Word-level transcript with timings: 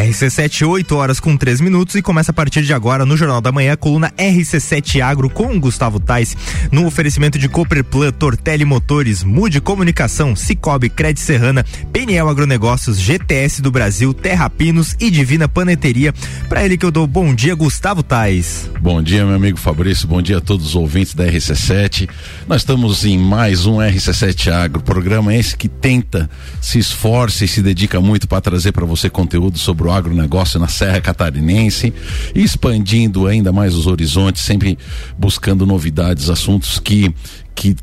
RC7, 0.00 0.66
8 0.66 0.96
horas 0.96 1.20
com 1.20 1.36
3 1.36 1.60
minutos 1.60 1.94
e 1.94 2.02
começa 2.02 2.30
a 2.30 2.34
partir 2.34 2.62
de 2.62 2.72
agora 2.72 3.04
no 3.04 3.16
Jornal 3.16 3.40
da 3.40 3.50
Manhã 3.50 3.76
coluna 3.76 4.10
RC7 4.16 5.00
Agro 5.02 5.28
com 5.28 5.58
Gustavo 5.58 5.98
Tais, 5.98 6.36
no 6.70 6.86
oferecimento 6.86 7.38
de 7.38 7.48
Cooperplan, 7.48 8.12
Tortelli 8.12 8.64
Motores, 8.64 9.22
Mude 9.22 9.60
Comunicação, 9.60 10.36
Cicobi, 10.36 10.88
Cred 10.88 11.18
Serrana, 11.18 11.64
Peniel 11.92 12.28
Agronegócios, 12.28 12.98
GTS 12.98 13.60
do 13.60 13.70
Brasil, 13.70 14.14
Terra 14.14 14.48
Pinos 14.48 14.96
e 14.98 15.10
Divina 15.10 15.48
Paneteria. 15.48 16.14
Para 16.48 16.64
ele 16.64 16.78
que 16.78 16.86
eu 16.86 16.90
dou 16.90 17.06
bom 17.06 17.34
dia, 17.34 17.54
Gustavo 17.54 18.02
Tais. 18.02 18.70
Bom 18.80 19.02
dia, 19.02 19.26
meu 19.26 19.34
amigo 19.34 19.58
Fabrício, 19.58 20.08
bom 20.08 20.22
dia 20.22 20.38
a 20.38 20.40
todos 20.40 20.68
os 20.68 20.74
ouvintes 20.76 21.14
da 21.14 21.26
RC7. 21.26 22.08
Nós 22.46 22.62
estamos 22.62 23.04
em 23.04 23.18
mais 23.18 23.66
um 23.66 23.76
RC7 23.76 24.50
Agro, 24.50 24.82
programa 24.82 25.34
esse 25.34 25.56
que 25.56 25.68
tenta, 25.68 26.30
se 26.60 26.78
esforça 26.78 27.44
e 27.44 27.48
se 27.48 27.60
dedica 27.60 28.00
muito 28.00 28.26
para 28.26 28.40
trazer 28.40 28.72
para 28.72 28.86
você 28.86 29.10
conteúdo 29.10 29.58
sobre 29.58 29.80
sobre 29.80 29.89
o 29.90 29.92
agronegócio 29.92 30.58
na 30.58 30.68
Serra 30.68 31.00
Catarinense, 31.00 31.92
expandindo 32.34 33.26
ainda 33.26 33.52
mais 33.52 33.74
os 33.74 33.86
horizontes, 33.86 34.42
sempre 34.42 34.78
buscando 35.18 35.66
novidades, 35.66 36.30
assuntos 36.30 36.78
que 36.78 37.14
que 37.52 37.76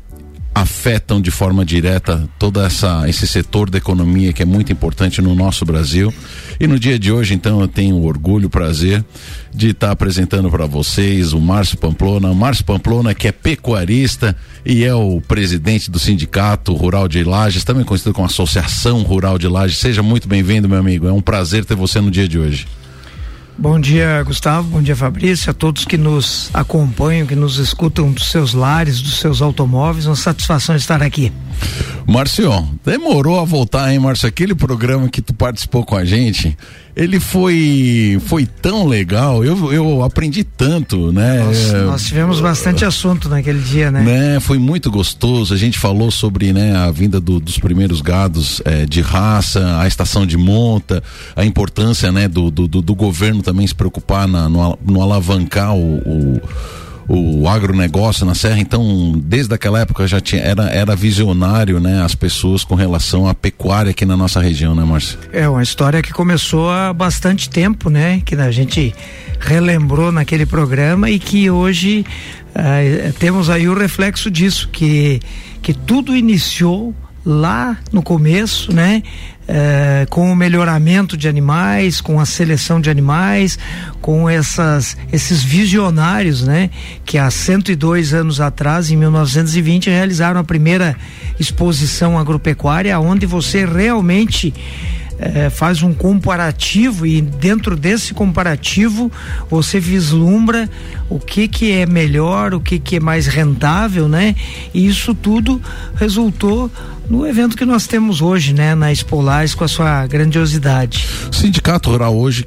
afetam 0.60 1.20
de 1.20 1.30
forma 1.30 1.64
direta 1.64 2.28
todo 2.38 2.60
essa, 2.60 3.08
esse 3.08 3.26
setor 3.26 3.70
da 3.70 3.78
economia 3.78 4.32
que 4.32 4.42
é 4.42 4.44
muito 4.44 4.72
importante 4.72 5.22
no 5.22 5.34
nosso 5.34 5.64
Brasil. 5.64 6.12
E 6.58 6.66
no 6.66 6.78
dia 6.78 6.98
de 6.98 7.12
hoje, 7.12 7.34
então, 7.34 7.60
eu 7.60 7.68
tenho 7.68 7.96
o 7.96 8.04
orgulho, 8.04 8.48
o 8.48 8.50
prazer 8.50 9.04
de 9.54 9.70
estar 9.70 9.90
apresentando 9.90 10.50
para 10.50 10.66
vocês 10.66 11.32
o 11.32 11.40
Márcio 11.40 11.78
Pamplona. 11.78 12.30
O 12.30 12.34
Márcio 12.34 12.64
Pamplona, 12.64 13.14
que 13.14 13.28
é 13.28 13.32
pecuarista 13.32 14.36
e 14.66 14.84
é 14.84 14.94
o 14.94 15.20
presidente 15.20 15.90
do 15.90 15.98
Sindicato 15.98 16.74
Rural 16.74 17.08
de 17.08 17.22
Lages, 17.22 17.64
também 17.64 17.84
conhecido 17.84 18.12
como 18.12 18.26
Associação 18.26 19.02
Rural 19.02 19.38
de 19.38 19.46
Lages. 19.46 19.78
Seja 19.78 20.02
muito 20.02 20.28
bem-vindo, 20.28 20.68
meu 20.68 20.78
amigo. 20.78 21.06
É 21.06 21.12
um 21.12 21.20
prazer 21.20 21.64
ter 21.64 21.76
você 21.76 22.00
no 22.00 22.10
dia 22.10 22.26
de 22.26 22.38
hoje. 22.38 22.66
Bom 23.60 23.80
dia, 23.80 24.22
Gustavo. 24.22 24.68
Bom 24.68 24.80
dia, 24.80 24.94
Fabrício. 24.94 25.50
A 25.50 25.52
todos 25.52 25.84
que 25.84 25.98
nos 25.98 26.48
acompanham, 26.54 27.26
que 27.26 27.34
nos 27.34 27.58
escutam 27.58 28.12
dos 28.12 28.30
seus 28.30 28.54
lares, 28.54 29.02
dos 29.02 29.18
seus 29.18 29.42
automóveis. 29.42 30.06
Uma 30.06 30.14
satisfação 30.14 30.76
estar 30.76 31.02
aqui. 31.02 31.32
Márcio, 32.06 32.50
demorou 32.84 33.40
a 33.40 33.44
voltar, 33.44 33.92
hein, 33.92 33.98
Márcio? 33.98 34.28
Aquele 34.28 34.54
programa 34.54 35.08
que 35.08 35.20
tu 35.20 35.34
participou 35.34 35.84
com 35.84 35.96
a 35.96 36.04
gente, 36.04 36.56
ele 36.98 37.20
foi 37.20 38.20
foi 38.26 38.44
tão 38.44 38.84
legal. 38.84 39.44
Eu, 39.44 39.72
eu 39.72 40.02
aprendi 40.02 40.42
tanto, 40.42 41.12
né? 41.12 41.44
Nossa, 41.44 41.84
nós 41.84 42.04
tivemos 42.04 42.40
bastante 42.40 42.84
assunto 42.84 43.28
naquele 43.28 43.60
dia, 43.60 43.88
né? 43.88 44.02
né? 44.02 44.40
Foi 44.40 44.58
muito 44.58 44.90
gostoso. 44.90 45.54
A 45.54 45.56
gente 45.56 45.78
falou 45.78 46.10
sobre 46.10 46.52
né, 46.52 46.74
a 46.74 46.90
vinda 46.90 47.20
do, 47.20 47.38
dos 47.38 47.56
primeiros 47.56 48.00
gados 48.00 48.60
é, 48.64 48.84
de 48.84 49.00
raça, 49.00 49.80
a 49.80 49.86
estação 49.86 50.26
de 50.26 50.36
monta, 50.36 51.00
a 51.36 51.44
importância 51.44 52.10
né, 52.10 52.26
do, 52.26 52.50
do, 52.50 52.66
do 52.66 52.94
governo 52.96 53.42
também 53.42 53.64
se 53.64 53.74
preocupar 53.74 54.26
na, 54.26 54.48
no, 54.48 54.76
no 54.84 55.00
alavancar 55.00 55.76
o, 55.76 55.98
o 55.98 56.40
o 57.08 57.48
agronegócio 57.48 58.26
na 58.26 58.34
Serra, 58.34 58.60
então 58.60 59.14
desde 59.16 59.54
aquela 59.54 59.80
época 59.80 60.06
já 60.06 60.20
tinha, 60.20 60.42
era, 60.42 60.64
era 60.64 60.94
visionário, 60.94 61.80
né, 61.80 62.02
as 62.02 62.14
pessoas 62.14 62.64
com 62.64 62.74
relação 62.74 63.26
à 63.26 63.34
pecuária 63.34 63.90
aqui 63.90 64.04
na 64.04 64.16
nossa 64.16 64.40
região, 64.40 64.74
né, 64.74 64.84
Márcio? 64.84 65.18
É 65.32 65.48
uma 65.48 65.62
história 65.62 66.02
que 66.02 66.12
começou 66.12 66.70
há 66.70 66.92
bastante 66.92 67.48
tempo, 67.48 67.88
né, 67.88 68.20
que 68.24 68.34
a 68.34 68.50
gente 68.50 68.94
relembrou 69.40 70.12
naquele 70.12 70.44
programa 70.44 71.10
e 71.10 71.18
que 71.18 71.50
hoje 71.50 72.04
uh, 72.54 73.12
temos 73.14 73.48
aí 73.48 73.68
o 73.68 73.74
reflexo 73.74 74.30
disso, 74.30 74.68
que, 74.70 75.20
que 75.62 75.72
tudo 75.72 76.14
iniciou 76.14 76.94
lá 77.24 77.76
no 77.92 78.02
começo, 78.02 78.72
né? 78.72 79.02
É, 79.50 80.06
com 80.10 80.30
o 80.30 80.36
melhoramento 80.36 81.16
de 81.16 81.26
animais, 81.26 82.02
com 82.02 82.20
a 82.20 82.26
seleção 82.26 82.82
de 82.82 82.90
animais, 82.90 83.58
com 84.02 84.28
essas, 84.28 84.94
esses 85.10 85.42
visionários, 85.42 86.42
né? 86.42 86.68
Que 87.02 87.16
há 87.16 87.30
102 87.30 88.12
anos 88.12 88.42
atrás, 88.42 88.90
em 88.90 88.96
1920, 88.96 89.88
realizaram 89.88 90.38
a 90.38 90.44
primeira 90.44 90.94
exposição 91.40 92.18
agropecuária, 92.18 93.00
onde 93.00 93.24
você 93.24 93.64
realmente 93.64 94.52
é, 95.18 95.50
faz 95.50 95.82
um 95.82 95.92
comparativo 95.92 97.04
e 97.04 97.20
dentro 97.20 97.76
desse 97.76 98.14
comparativo 98.14 99.10
você 99.50 99.80
vislumbra 99.80 100.70
o 101.08 101.18
que 101.18 101.48
que 101.48 101.72
é 101.72 101.86
melhor, 101.86 102.54
o 102.54 102.60
que 102.60 102.78
que 102.78 102.96
é 102.96 103.00
mais 103.00 103.26
rentável, 103.26 104.08
né? 104.08 104.36
E 104.72 104.86
isso 104.86 105.14
tudo 105.14 105.60
resultou 105.96 106.70
no 107.08 107.26
evento 107.26 107.56
que 107.56 107.64
nós 107.64 107.86
temos 107.86 108.20
hoje, 108.20 108.52
né, 108.52 108.74
na 108.74 108.92
Expolais 108.92 109.54
com 109.54 109.64
a 109.64 109.68
sua 109.68 110.06
grandiosidade. 110.06 111.06
O 111.30 111.34
Sindicato 111.34 111.90
Rural 111.90 112.16
hoje 112.16 112.46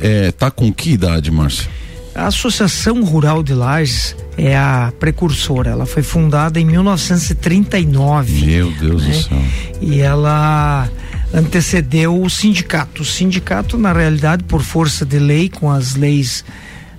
é, 0.00 0.32
tá 0.32 0.50
com 0.50 0.72
que 0.72 0.90
idade, 0.90 1.30
Márcio? 1.30 1.68
A 2.14 2.26
Associação 2.26 3.02
Rural 3.02 3.42
de 3.42 3.54
Lages 3.54 4.16
é 4.38 4.56
a 4.56 4.92
precursora. 5.00 5.70
Ela 5.70 5.84
foi 5.84 6.02
fundada 6.02 6.60
em 6.60 6.64
1939. 6.64 8.46
Meu 8.46 8.70
Deus 8.72 9.02
né? 9.02 9.08
do 9.08 9.16
céu. 9.16 9.42
E 9.80 10.00
ela 10.00 10.88
antecedeu 11.32 12.22
o 12.22 12.30
sindicato. 12.30 13.02
O 13.02 13.04
sindicato, 13.04 13.76
na 13.76 13.92
realidade, 13.92 14.44
por 14.44 14.62
força 14.62 15.04
de 15.04 15.18
lei, 15.18 15.48
com 15.48 15.68
as 15.68 15.96
leis, 15.96 16.44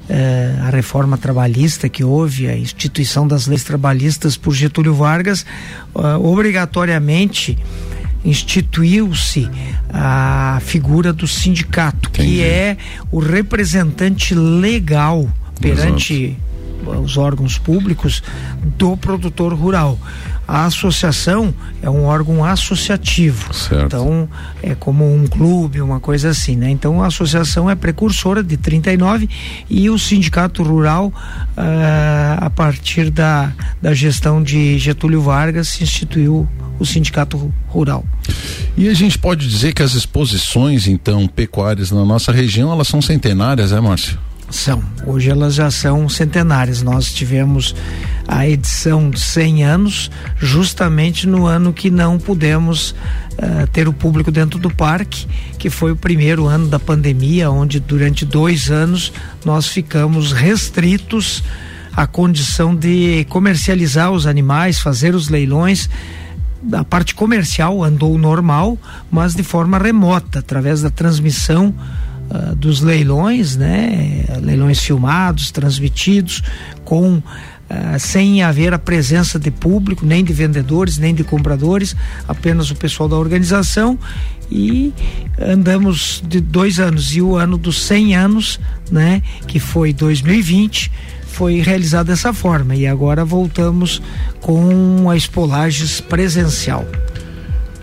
eh, 0.08 0.56
a 0.62 0.70
reforma 0.70 1.18
trabalhista 1.18 1.90
que 1.90 2.04
houve, 2.04 2.48
a 2.48 2.56
instituição 2.56 3.28
das 3.28 3.48
leis 3.48 3.64
trabalhistas 3.64 4.38
por 4.38 4.54
Getúlio 4.54 4.94
Vargas, 4.94 5.46
uh, 5.96 6.24
obrigatoriamente 6.24 7.58
instituiu-se 8.24 9.50
a 9.94 10.60
figura 10.62 11.14
do 11.14 11.28
sindicato, 11.28 12.10
Entendi. 12.10 12.30
que 12.30 12.44
é 12.44 12.78
o 13.12 13.20
representante 13.20 14.34
legal 14.34 15.30
perante 15.60 16.36
Exato. 16.84 17.02
os 17.02 17.18
órgãos 17.18 17.58
públicos 17.58 18.24
do 18.78 18.98
produtor 18.98 19.54
rural. 19.54 20.00
A 20.48 20.66
associação 20.66 21.54
é 21.82 21.90
um 21.90 22.06
órgão 22.06 22.44
associativo. 22.44 23.54
Certo. 23.54 23.86
Então, 23.86 24.30
é 24.62 24.76
como 24.76 25.06
um 25.06 25.26
clube, 25.28 25.82
uma 25.82 26.00
coisa 26.00 26.30
assim, 26.30 26.56
né? 26.56 26.70
Então, 26.70 27.02
a 27.02 27.08
associação 27.08 27.70
é 27.70 27.76
precursora 27.76 28.44
de 28.44 28.58
39 28.58 29.30
e 29.70 29.90
o 29.90 29.98
sindicato 29.98 30.62
rural, 30.64 31.08
uh, 31.08 32.38
a 32.38 32.50
partir 32.50 33.10
da, 33.10 33.52
da 33.82 33.94
gestão 33.94 34.42
de 34.42 34.78
Getúlio 34.78 35.22
Vargas, 35.22 35.70
se 35.70 35.84
instituiu 35.84 36.48
o 36.80 36.86
sindicato 36.86 37.52
rural. 37.68 38.06
E 38.78 38.90
a 38.90 38.94
gente 38.94 39.18
pode 39.18 39.48
dizer 39.48 39.74
que 39.74 39.82
as 39.82 39.94
exposições, 39.94 40.88
então, 40.88 41.28
pecuárias 41.28 41.92
na 41.92 42.04
nossa 42.04 42.32
região, 42.32 42.72
elas 42.72 42.88
são 42.88 43.02
centenárias, 43.02 43.72
é, 43.72 43.80
Márcio? 43.80 44.20
São. 44.50 44.84
Hoje 45.06 45.30
elas 45.30 45.56
já 45.56 45.70
são 45.72 46.08
centenárias. 46.08 46.82
Nós 46.82 47.12
tivemos 47.12 47.76
a 48.28 48.48
edição 48.48 49.10
de 49.10 49.20
100 49.20 49.64
anos, 49.64 50.12
justamente 50.38 51.28
no 51.28 51.46
ano 51.46 51.74
que 51.74 51.90
não 51.90 52.18
pudemos 52.18 52.92
uh, 52.92 53.68
ter 53.72 53.88
o 53.88 53.94
público 53.94 54.32
dentro 54.32 54.60
do 54.60 54.70
parque, 54.70 55.28
que 55.58 55.70
foi 55.70 55.92
o 55.92 55.96
primeiro 55.96 56.46
ano 56.46 56.68
da 56.68 56.80
pandemia, 56.80 57.50
onde 57.52 57.80
durante 57.80 58.26
dois 58.26 58.70
anos 58.72 59.12
nós 59.44 59.68
ficamos 59.68 60.32
restritos 60.32 61.44
à 61.96 62.06
condição 62.06 62.76
de 62.76 63.26
comercializar 63.30 64.12
os 64.12 64.28
animais, 64.28 64.80
fazer 64.80 65.16
os 65.16 65.30
leilões 65.30 65.90
a 66.74 66.84
parte 66.84 67.14
comercial 67.14 67.84
andou 67.84 68.18
normal, 68.18 68.78
mas 69.12 69.36
de 69.36 69.44
forma 69.44 69.78
remota, 69.78 70.40
através 70.40 70.82
da 70.82 70.90
transmissão 70.90 71.74
uh, 72.30 72.56
dos 72.56 72.82
leilões, 72.82 73.56
né? 73.56 74.26
Leilões 74.42 74.80
filmados, 74.80 75.52
transmitidos, 75.52 76.42
com 76.84 77.22
Uh, 77.66 78.00
sem 78.00 78.44
haver 78.44 78.76
a 78.76 78.78
presença 78.78 79.40
de 79.40 79.50
público, 79.50 80.06
nem 80.06 80.24
de 80.24 80.32
vendedores, 80.32 81.00
nem 81.00 81.16
de 81.16 81.24
compradores, 81.24 81.96
apenas 82.28 82.70
o 82.70 82.76
pessoal 82.76 83.10
da 83.10 83.16
organização 83.16 83.98
e 84.52 84.94
andamos 85.40 86.24
de 86.28 86.40
dois 86.40 86.80
anos 86.80 87.16
e 87.16 87.24
o 87.24 87.36
ano 87.36 87.58
dos 87.58 87.82
100 87.84 88.16
anos, 88.16 88.60
né, 88.92 89.22
que 89.48 89.60
foi 89.60 89.94
2020, 89.94 90.92
foi 91.26 91.60
realizado 91.60 92.08
dessa 92.08 92.32
forma 92.32 92.76
e 92.76 92.86
agora 92.86 93.26
voltamos 93.26 94.02
com 94.42 95.10
a 95.10 95.18
Espolages 95.18 96.00
presencial. 96.00 96.86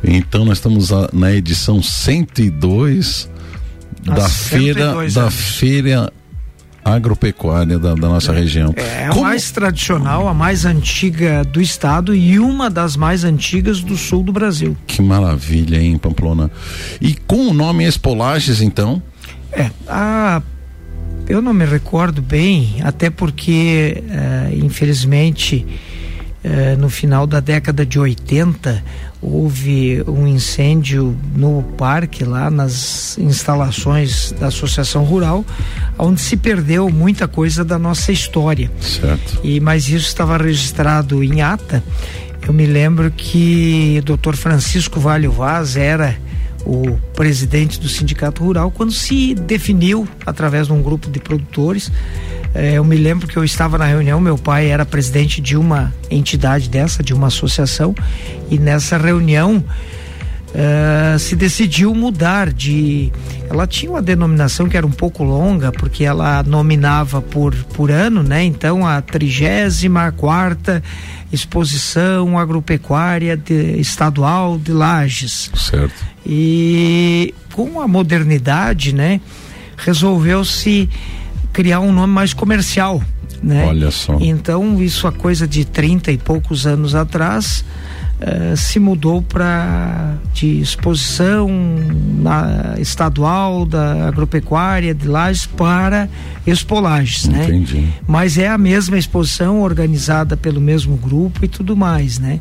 Então 0.02 0.44
nós 0.44 0.58
estamos 0.58 0.90
na 1.12 1.32
edição 1.32 1.82
102 1.82 3.28
da 4.02 4.28
feira 4.28 4.94
da 5.10 5.30
feira 5.30 6.12
agropecuária 6.84 7.78
da, 7.78 7.94
da 7.94 8.08
nossa 8.08 8.32
é, 8.32 8.34
região. 8.34 8.74
É 8.76 9.06
a 9.06 9.10
Como... 9.10 9.22
mais 9.22 9.50
tradicional, 9.52 10.26
a 10.26 10.34
mais 10.34 10.64
antiga 10.64 11.44
do 11.44 11.60
estado 11.60 12.14
e 12.14 12.38
uma 12.38 12.68
das 12.68 12.96
mais 12.96 13.22
antigas 13.22 13.80
do 13.80 13.96
sul 13.96 14.22
do 14.22 14.32
Brasil. 14.32 14.76
Que 14.86 15.00
maravilha, 15.00 15.80
hein, 15.80 15.96
Pamplona? 15.96 16.50
E 17.00 17.14
com 17.14 17.48
o 17.48 17.54
nome 17.54 17.86
Espolages, 17.86 18.60
então? 18.60 19.00
É, 19.52 19.70
a 19.86 20.42
eu 21.28 21.40
não 21.40 21.54
me 21.54 21.64
recordo 21.64 22.20
bem, 22.20 22.76
até 22.82 23.08
porque, 23.08 24.02
uh, 24.04 24.64
infelizmente, 24.64 25.64
eh, 26.44 26.74
no 26.76 26.90
final 26.90 27.26
da 27.26 27.38
década 27.38 27.86
de 27.86 27.98
80 27.98 28.82
houve 29.22 30.02
um 30.08 30.26
incêndio 30.26 31.16
no 31.36 31.62
parque 31.78 32.24
lá 32.24 32.50
nas 32.50 33.16
instalações 33.18 34.32
da 34.32 34.48
Associação 34.48 35.04
Rural, 35.04 35.44
onde 35.96 36.20
se 36.20 36.36
perdeu 36.36 36.90
muita 36.90 37.28
coisa 37.28 37.64
da 37.64 37.78
nossa 37.78 38.10
história. 38.10 38.70
Certo. 38.80 39.40
E 39.44 39.60
mas 39.60 39.88
isso 39.88 40.08
estava 40.08 40.36
registrado 40.36 41.22
em 41.22 41.40
ata. 41.40 41.82
Eu 42.46 42.52
me 42.52 42.66
lembro 42.66 43.12
que 43.12 44.00
o 44.00 44.16
Dr. 44.16 44.34
Francisco 44.34 44.98
Vale 44.98 45.28
Vaz 45.28 45.76
era 45.76 46.18
o 46.64 46.98
presidente 47.14 47.80
do 47.80 47.88
Sindicato 47.88 48.42
Rural 48.44 48.70
quando 48.70 48.92
se 48.92 49.34
definiu 49.34 50.06
através 50.24 50.66
de 50.66 50.72
um 50.72 50.82
grupo 50.82 51.10
de 51.10 51.18
produtores. 51.18 51.90
Eh, 52.54 52.74
eu 52.74 52.84
me 52.84 52.96
lembro 52.96 53.26
que 53.26 53.36
eu 53.36 53.44
estava 53.44 53.78
na 53.78 53.86
reunião, 53.86 54.20
meu 54.20 54.38
pai 54.38 54.68
era 54.68 54.84
presidente 54.84 55.40
de 55.40 55.56
uma 55.56 55.92
entidade 56.10 56.68
dessa, 56.68 57.02
de 57.02 57.14
uma 57.14 57.28
associação, 57.28 57.94
e 58.50 58.58
nessa 58.58 58.96
reunião 58.96 59.64
Uh, 60.52 61.18
se 61.18 61.34
decidiu 61.34 61.94
mudar 61.94 62.52
de. 62.52 63.10
Ela 63.48 63.66
tinha 63.66 63.90
uma 63.90 64.02
denominação 64.02 64.68
que 64.68 64.76
era 64.76 64.86
um 64.86 64.90
pouco 64.90 65.24
longa, 65.24 65.72
porque 65.72 66.04
ela 66.04 66.42
nominava 66.42 67.22
por, 67.22 67.54
por 67.72 67.90
ano, 67.90 68.22
né? 68.22 68.44
Então 68.44 68.86
a 68.86 69.00
34 69.00 70.12
quarta 70.14 70.82
exposição 71.32 72.38
agropecuária 72.38 73.36
de, 73.36 73.80
estadual 73.80 74.58
de 74.58 74.72
Lages. 74.72 75.50
Certo. 75.54 75.94
E 76.24 77.34
com 77.52 77.80
a 77.80 77.88
modernidade, 77.88 78.94
né? 78.94 79.20
Resolveu-se 79.76 80.88
criar 81.52 81.80
um 81.80 81.92
nome 81.92 82.12
mais 82.12 82.32
comercial. 82.32 83.02
Né? 83.42 83.66
Olha 83.66 83.90
só. 83.90 84.18
Então, 84.20 84.80
isso 84.80 85.06
há 85.06 85.12
coisa 85.12 85.48
de 85.48 85.64
30 85.64 86.12
e 86.12 86.18
poucos 86.18 86.66
anos 86.66 86.94
atrás, 86.94 87.64
Uh, 88.22 88.56
se 88.56 88.78
mudou 88.78 89.20
para 89.20 90.14
de 90.32 90.60
exposição 90.60 91.48
na, 92.18 92.76
estadual 92.78 93.66
da 93.66 94.06
agropecuária 94.06 94.94
de 94.94 95.08
Lages 95.08 95.44
para 95.44 96.08
Expolages, 96.46 97.26
né? 97.26 97.46
Entendi. 97.46 97.88
Mas 98.06 98.38
é 98.38 98.48
a 98.48 98.56
mesma 98.56 98.96
exposição 98.96 99.60
organizada 99.60 100.36
pelo 100.36 100.60
mesmo 100.60 100.96
grupo 100.96 101.44
e 101.44 101.48
tudo 101.48 101.76
mais, 101.76 102.20
né? 102.20 102.40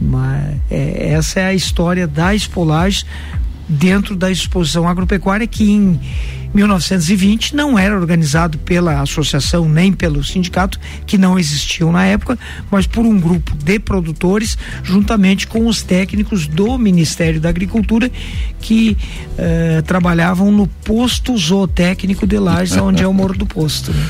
Mas 0.00 0.56
é, 0.70 1.12
essa 1.12 1.40
é 1.40 1.46
a 1.46 1.54
história 1.54 2.06
da 2.06 2.34
Expolages 2.34 3.04
dentro 3.68 4.16
da 4.16 4.30
exposição 4.30 4.88
agropecuária 4.88 5.46
que 5.46 5.70
em 5.70 6.00
1920 6.54 7.54
não 7.54 7.78
era 7.78 7.98
organizado 7.98 8.58
pela 8.58 9.00
associação 9.00 9.68
nem 9.68 9.92
pelo 9.92 10.22
sindicato, 10.24 10.78
que 11.06 11.16
não 11.16 11.38
existiam 11.38 11.92
na 11.92 12.04
época, 12.06 12.38
mas 12.70 12.86
por 12.86 13.04
um 13.04 13.18
grupo 13.18 13.54
de 13.56 13.78
produtores, 13.78 14.58
juntamente 14.82 15.46
com 15.46 15.66
os 15.66 15.82
técnicos 15.82 16.46
do 16.46 16.76
Ministério 16.78 17.40
da 17.40 17.48
Agricultura, 17.48 18.10
que 18.60 18.96
eh, 19.38 19.82
trabalhavam 19.86 20.50
no 20.50 20.66
posto 20.66 21.36
zootécnico 21.36 22.26
de 22.26 22.38
Lages, 22.38 22.76
onde 22.78 23.02
é 23.02 23.06
o 23.06 23.12
Morro 23.12 23.36
do 23.36 23.46
Posto. 23.46 23.92
Né? 23.92 24.06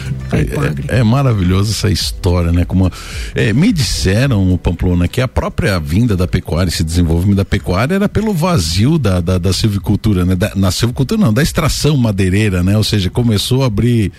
É, 0.89 0.99
é, 0.99 1.03
maravilhoso 1.03 1.73
essa 1.73 1.91
história, 1.91 2.53
né? 2.53 2.65
Como 2.65 2.91
é, 3.35 3.53
me 3.53 3.73
disseram, 3.73 4.59
Pamplona, 4.63 5.09
que 5.09 5.21
a 5.21 5.29
própria 5.29 5.79
vinda 5.79 6.17
da 6.17 6.27
pecuária, 6.27 6.69
esse 6.69 6.85
desenvolvimento 6.85 7.37
da 7.37 7.45
pecuária 7.45 7.95
era 7.95 8.09
pelo 8.09 8.33
vazio 8.33 8.99
da, 8.99 9.21
da, 9.21 9.39
da 9.39 9.53
silvicultura, 9.53 10.25
né? 10.25 10.35
Da, 10.35 10.53
na 10.55 10.71
silvicultura 10.71 11.21
não, 11.21 11.33
da 11.33 11.43
extração 11.43 11.97
madeireira, 11.97 12.30
né? 12.63 12.77
Ou 12.77 12.85
seja, 12.85 13.11
começou 13.11 13.63
a 13.63 13.67
abrir 13.67 14.13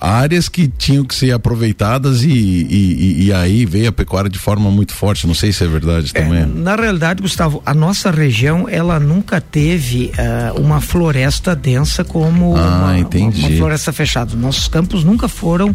áreas 0.00 0.48
que 0.48 0.68
tinham 0.68 1.04
que 1.04 1.14
ser 1.14 1.32
aproveitadas 1.32 2.22
e, 2.22 2.28
e, 2.28 3.24
e, 3.26 3.32
aí 3.32 3.64
veio 3.64 3.88
a 3.88 3.92
pecuária 3.92 4.28
de 4.28 4.38
forma 4.38 4.70
muito 4.70 4.92
forte. 4.92 5.26
Não 5.26 5.34
sei 5.34 5.52
se 5.52 5.64
é 5.64 5.66
verdade 5.66 6.10
é, 6.14 6.22
também. 6.22 6.44
Na 6.46 6.76
realidade, 6.76 7.22
Gustavo, 7.22 7.62
a 7.64 7.72
nossa 7.72 8.10
região 8.10 8.68
ela 8.68 9.00
nunca 9.00 9.40
teve 9.40 10.12
uh, 10.18 10.60
uma 10.60 10.80
floresta 10.80 11.56
densa 11.56 12.04
como 12.04 12.56
ah, 12.56 12.60
uma, 12.60 13.18
uma, 13.18 13.28
uma 13.28 13.50
floresta 13.56 13.92
fechada. 13.92 14.34
Nossos 14.36 14.68
campos 14.68 15.04
nunca 15.04 15.28
foram 15.28 15.74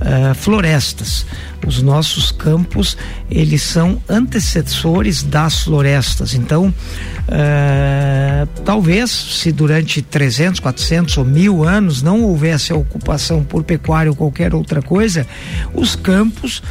uh, 0.00 0.34
florestas. 0.34 1.26
Os 1.66 1.82
nossos 1.82 2.30
campos, 2.30 2.96
eles 3.30 3.62
são 3.62 4.00
antecessores 4.08 5.22
das 5.22 5.62
florestas. 5.62 6.34
Então, 6.34 6.68
uh, 6.68 8.46
talvez 8.64 9.10
se 9.10 9.50
durante 9.50 10.00
300, 10.02 10.60
400 10.60 11.18
ou 11.18 11.24
mil 11.24 11.64
anos 11.64 12.02
não 12.02 12.22
houvesse 12.22 12.72
a 12.72 12.76
ocupação 12.76 13.42
por 13.42 13.64
pecuária 13.64 14.10
ou 14.10 14.16
qualquer 14.16 14.54
outra 14.54 14.80
coisa, 14.80 15.26
os 15.74 15.96
campos 15.96 16.62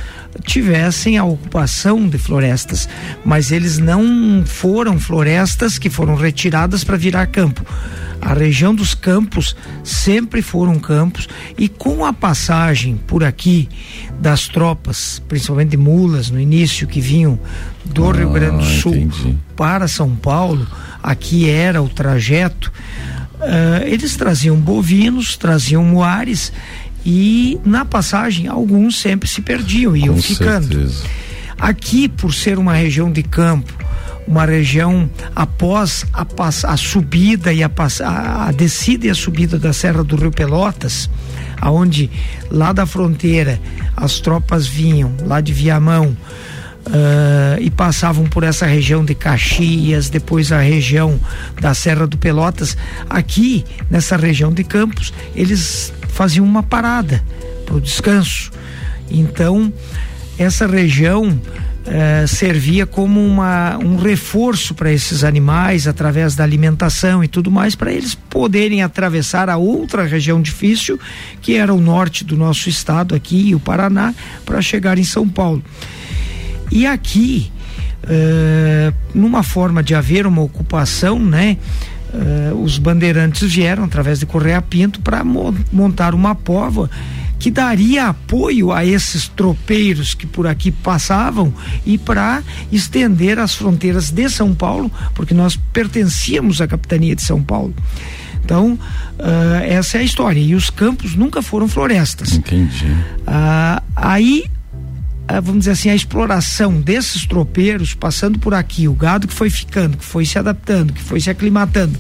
tivessem 0.44 1.18
a 1.18 1.24
ocupação 1.24 2.08
de 2.08 2.18
florestas, 2.18 2.90
mas 3.24 3.52
eles 3.52 3.78
não 3.78 4.44
foram 4.46 5.00
florestas 5.00 5.78
que 5.78 5.90
foram 5.90 6.16
retiradas 6.16 6.84
para 6.84 6.98
virar 6.98 7.28
campo. 7.28 7.66
A 8.22 8.34
região 8.34 8.74
dos 8.74 8.96
campos 8.96 9.56
sempre 9.84 10.42
foram 10.42 10.80
campos 10.80 11.28
e 11.58 11.70
com 11.70 12.06
a 12.06 12.12
passagem 12.12 12.98
por 13.06 13.24
aqui 13.24 13.70
das 14.20 14.48
tropas, 14.48 15.22
principalmente 15.28 15.70
de 15.70 15.78
mulas 15.78 16.32
no 16.32 16.40
início 16.40 16.88
que 16.88 17.00
vinham 17.00 17.40
do 17.84 18.10
ah, 18.10 18.14
Rio 18.14 18.32
Grande 18.32 18.58
do 18.58 18.82
Sul 18.82 18.96
entendi. 18.96 19.38
para 19.56 19.88
São 19.88 20.16
Paulo, 20.16 20.66
aqui 21.04 21.50
era 21.50 21.82
o 21.82 21.90
trajeto. 21.90 22.72
Uh, 23.36 23.86
eles 23.86 24.16
traziam 24.16 24.56
bovinos, 24.56 25.38
traziam 25.38 25.84
moares 25.84 26.52
e 27.06 27.60
na 27.64 27.86
passagem 27.86 28.48
alguns 28.48 29.00
sempre 29.00 29.30
se 29.30 29.42
perdiam, 29.42 29.96
iam 29.96 30.16
Com 30.16 30.22
ficando. 30.22 30.68
Certeza. 30.68 31.04
Aqui, 31.58 32.10
por 32.10 32.34
ser 32.34 32.58
uma 32.58 32.74
região 32.74 33.12
de 33.12 33.24
campo, 33.24 33.72
uma 34.28 34.46
região 34.46 35.10
após 35.36 36.06
a, 36.12 36.26
a 36.64 36.78
subida 36.78 37.54
e 37.54 37.64
a, 37.64 37.70
a, 38.04 38.48
a, 38.48 38.52
descida 38.52 39.06
e 39.06 39.10
a 39.10 39.16
subida 39.16 39.60
da 39.60 39.72
Serra 39.72 40.04
do 40.04 40.16
Rio 40.16 40.32
Pelotas, 40.32 41.10
aonde 41.62 42.10
lá 42.50 42.74
da 42.74 42.86
fronteira 42.86 43.60
as 43.96 44.20
tropas 44.20 44.66
vinham 44.66 45.16
lá 45.22 45.40
de 45.40 45.54
Viamão 45.54 46.18
uh, 46.88 47.62
e 47.62 47.70
passavam 47.70 48.26
por 48.26 48.44
essa 48.44 48.66
região 48.66 49.06
de 49.06 49.16
Caxias, 49.16 50.10
depois 50.10 50.52
a 50.52 50.60
região 50.60 51.20
da 51.62 51.74
Serra 51.74 52.08
do 52.08 52.18
Pelotas, 52.18 52.78
aqui 53.10 53.64
nessa 53.90 54.18
região 54.18 54.52
de 54.52 54.64
Campos 54.64 55.14
eles 55.36 55.94
faziam 56.16 56.46
uma 56.46 56.64
parada 56.64 57.22
para 57.66 57.76
o 57.76 57.82
descanso. 57.82 58.50
Então, 59.12 59.72
essa 60.40 60.66
região 60.66 61.40
eh, 61.86 62.26
servia 62.26 62.86
como 62.86 63.20
uma, 63.20 63.78
um 63.78 63.98
reforço 63.98 64.74
para 64.74 64.92
esses 64.94 65.26
animais 65.26 65.90
através 65.90 66.34
da 66.34 66.44
alimentação 66.44 67.22
e 67.22 67.28
tudo 67.28 67.52
mais, 67.52 67.76
para 67.76 67.92
eles 67.92 68.16
poderem 68.16 68.82
atravessar 68.82 69.50
a 69.50 69.58
outra 69.58 70.06
região 70.06 70.42
difícil, 70.42 70.98
que 71.42 71.56
era 71.56 71.74
o 71.74 71.82
norte 71.82 72.24
do 72.24 72.38
nosso 72.38 72.70
estado, 72.70 73.14
aqui, 73.14 73.54
o 73.54 73.60
Paraná, 73.60 74.16
para 74.46 74.62
chegar 74.62 74.98
em 74.98 75.04
São 75.04 75.28
Paulo. 75.28 75.62
E 76.72 76.88
aqui, 76.88 77.52
eh, 78.08 78.94
numa 79.14 79.44
forma 79.44 79.84
de 79.84 79.94
haver 79.94 80.26
uma 80.26 80.42
ocupação, 80.42 81.20
né? 81.20 81.58
Uh, 82.16 82.62
os 82.62 82.78
bandeirantes 82.78 83.54
vieram 83.54 83.84
através 83.84 84.20
de 84.20 84.26
Correia 84.26 84.62
Pinto 84.62 85.00
para 85.02 85.24
mo 85.24 85.54
montar 85.72 86.14
uma 86.14 86.34
pova 86.36 86.90
que 87.38 87.52
daria 87.52 88.08
apoio 88.08 88.72
a 88.72 88.86
esses 88.86 89.28
tropeiros 89.28 90.14
que 90.14 90.26
por 90.26 90.48
aqui 90.48 90.72
passavam 90.72 91.54
e 91.86 91.98
para 91.98 92.42
estender 92.72 93.38
as 93.40 93.54
fronteiras 93.54 94.10
de 94.10 94.30
São 94.30 94.54
Paulo, 94.54 94.92
porque 95.14 95.34
nós 95.34 95.56
pertencíamos 95.56 96.62
à 96.62 96.68
capitania 96.68 97.16
de 97.16 97.22
São 97.22 97.44
Paulo. 97.44 97.74
Então, 98.44 98.74
uh, 98.74 99.64
essa 99.64 99.98
é 99.98 100.02
a 100.02 100.04
história. 100.04 100.40
E 100.40 100.54
os 100.54 100.70
campos 100.70 101.16
nunca 101.16 101.42
foram 101.42 101.68
florestas. 101.68 102.34
Entendi. 102.34 102.86
Uh, 102.86 103.82
aí 103.96 104.46
vamos 105.42 105.60
dizer 105.60 105.72
assim, 105.72 105.90
a 105.90 105.96
exploração 105.96 106.80
desses 106.80 107.26
tropeiros 107.26 107.94
passando 107.94 108.38
por 108.40 108.54
aqui, 108.54 108.88
o 108.88 108.94
gado 108.94 109.28
que 109.28 109.34
foi 109.34 109.50
ficando, 109.50 109.98
que 109.98 110.06
foi 110.06 110.26
se 110.26 110.38
adaptando, 110.38 110.94
que 110.94 111.02
foi 111.02 111.20
se 111.20 111.30
aclimatando, 111.30 111.98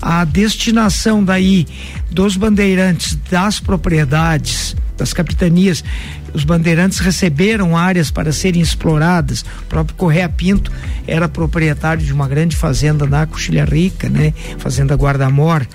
a 0.00 0.24
destinação 0.24 1.24
daí 1.24 1.66
dos 2.10 2.36
bandeirantes 2.36 3.18
das 3.30 3.60
propriedades, 3.60 4.76
das 4.96 5.12
capitanias, 5.12 5.84
os 6.32 6.44
bandeirantes 6.44 6.98
receberam 6.98 7.76
áreas 7.76 8.10
para 8.10 8.32
serem 8.32 8.60
exploradas. 8.60 9.42
O 9.62 9.66
próprio 9.68 9.96
Correia 9.96 10.28
Pinto 10.28 10.70
era 11.06 11.28
proprietário 11.28 12.04
de 12.04 12.12
uma 12.12 12.28
grande 12.28 12.56
fazenda 12.56 13.06
na 13.06 13.26
Coxilha 13.26 13.64
Rica, 13.64 14.08
né? 14.08 14.32
Fazenda 14.58 14.94
Guardamor. 14.94 15.66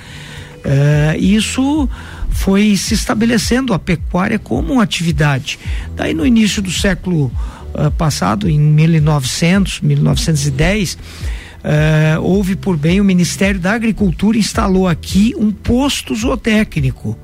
Uh, 0.64 1.18
isso 1.18 1.90
foi 2.32 2.76
se 2.76 2.94
estabelecendo 2.94 3.74
a 3.74 3.80
pecuária 3.80 4.40
como 4.40 4.74
uma 4.74 4.84
atividade. 4.84 5.60
Daí 5.96 6.14
no 6.14 6.26
início 6.26 6.62
do 6.62 6.72
século 6.72 7.32
uh, 7.74 7.92
passado, 7.92 8.50
em 8.50 8.60
1900, 8.60 9.82
1910, 9.82 10.94
uh, 10.94 12.22
houve 12.22 12.56
por 12.56 12.78
bem 12.78 13.00
o 13.00 13.04
Ministério 13.04 13.60
da 13.60 13.74
Agricultura 13.74 14.38
instalou 14.38 14.88
aqui 14.88 15.36
um 15.38 15.52
posto 15.52 16.16
zootécnico 16.16 17.18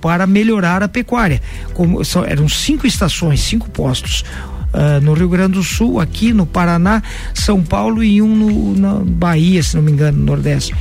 para 0.00 0.26
melhorar 0.26 0.82
a 0.82 0.88
pecuária. 0.88 1.42
Como, 1.74 2.04
são, 2.04 2.24
eram 2.24 2.48
cinco 2.48 2.86
estações, 2.86 3.40
cinco 3.40 3.68
postos. 3.70 4.24
Uh, 4.72 5.00
no 5.02 5.12
Rio 5.12 5.28
Grande 5.28 5.54
do 5.54 5.62
Sul, 5.62 6.00
aqui 6.00 6.32
no 6.32 6.46
Paraná, 6.46 7.02
São 7.34 7.62
Paulo 7.62 8.02
e 8.02 8.20
um 8.22 8.34
no, 8.34 8.76
na 8.76 8.94
Bahia, 9.04 9.62
se 9.62 9.76
não 9.76 9.82
me 9.82 9.92
engano, 9.92 10.18
no 10.18 10.24
Nordeste. 10.24 10.74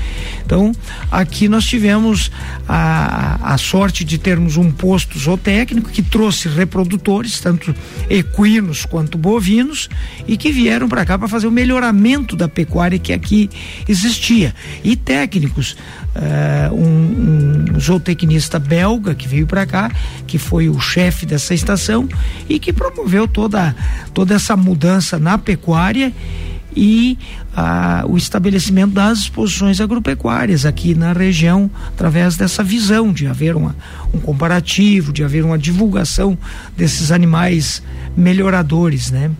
Então, 0.46 0.72
aqui 1.12 1.48
nós 1.48 1.66
tivemos 1.66 2.32
a, 2.68 3.54
a 3.54 3.58
sorte 3.58 4.04
de 4.04 4.18
termos 4.18 4.58
um 4.58 4.72
posto 4.72 5.18
zootécnico 5.18 5.90
que 5.90 6.02
trouxe 6.02 6.48
reprodutores, 6.48 7.40
tanto 7.40 7.74
equinos 8.10 8.86
quanto 8.86 9.18
bovinos, 9.18 9.90
e 10.28 10.38
que 10.38 10.52
vieram 10.52 10.88
para 10.88 11.06
cá 11.06 11.18
para 11.18 11.28
fazer 11.28 11.48
o 11.48 11.52
melhoramento 11.52 12.36
da 12.36 12.48
pecuária 12.48 12.98
que 12.98 13.14
aqui 13.14 13.50
existia. 13.88 14.54
E 14.84 14.96
técnicos, 14.96 15.78
uh, 16.16 16.74
um, 16.74 17.76
um 17.76 17.80
zootecnista 17.80 18.60
belga 18.60 19.16
que 19.16 19.28
veio 19.28 19.48
para 19.48 19.66
cá, 19.66 19.92
que 20.28 20.38
foi 20.38 20.70
o 20.70 20.80
chefe 20.80 21.26
dessa 21.26 21.54
estação 21.54 22.08
e 22.48 22.60
que 22.60 22.74
promoveu 22.74 23.28
toda, 23.28 23.76
toda 24.14 24.36
essa 24.36 24.56
mudança 24.56 25.18
na 25.20 25.38
pecuária 25.38 26.14
e 26.76 27.18
ah, 27.56 28.06
o 28.08 28.16
estabelecimento 28.16 28.94
das 28.94 29.20
exposições 29.20 29.82
agropecuárias 29.82 30.66
aqui 30.66 30.94
na 30.94 31.14
região, 31.14 31.70
através 31.88 32.38
dessa 32.38 32.64
visão 32.64 33.12
de 33.12 33.28
haver 33.28 33.56
uma, 33.56 33.76
um 34.14 34.20
comparativo, 34.20 35.12
de 35.12 35.24
haver 35.24 35.44
uma 35.44 35.58
divulgação 35.58 36.38
desses 36.78 37.12
animais 37.12 37.82
melhoradores, 38.16 39.12
né? 39.12 39.32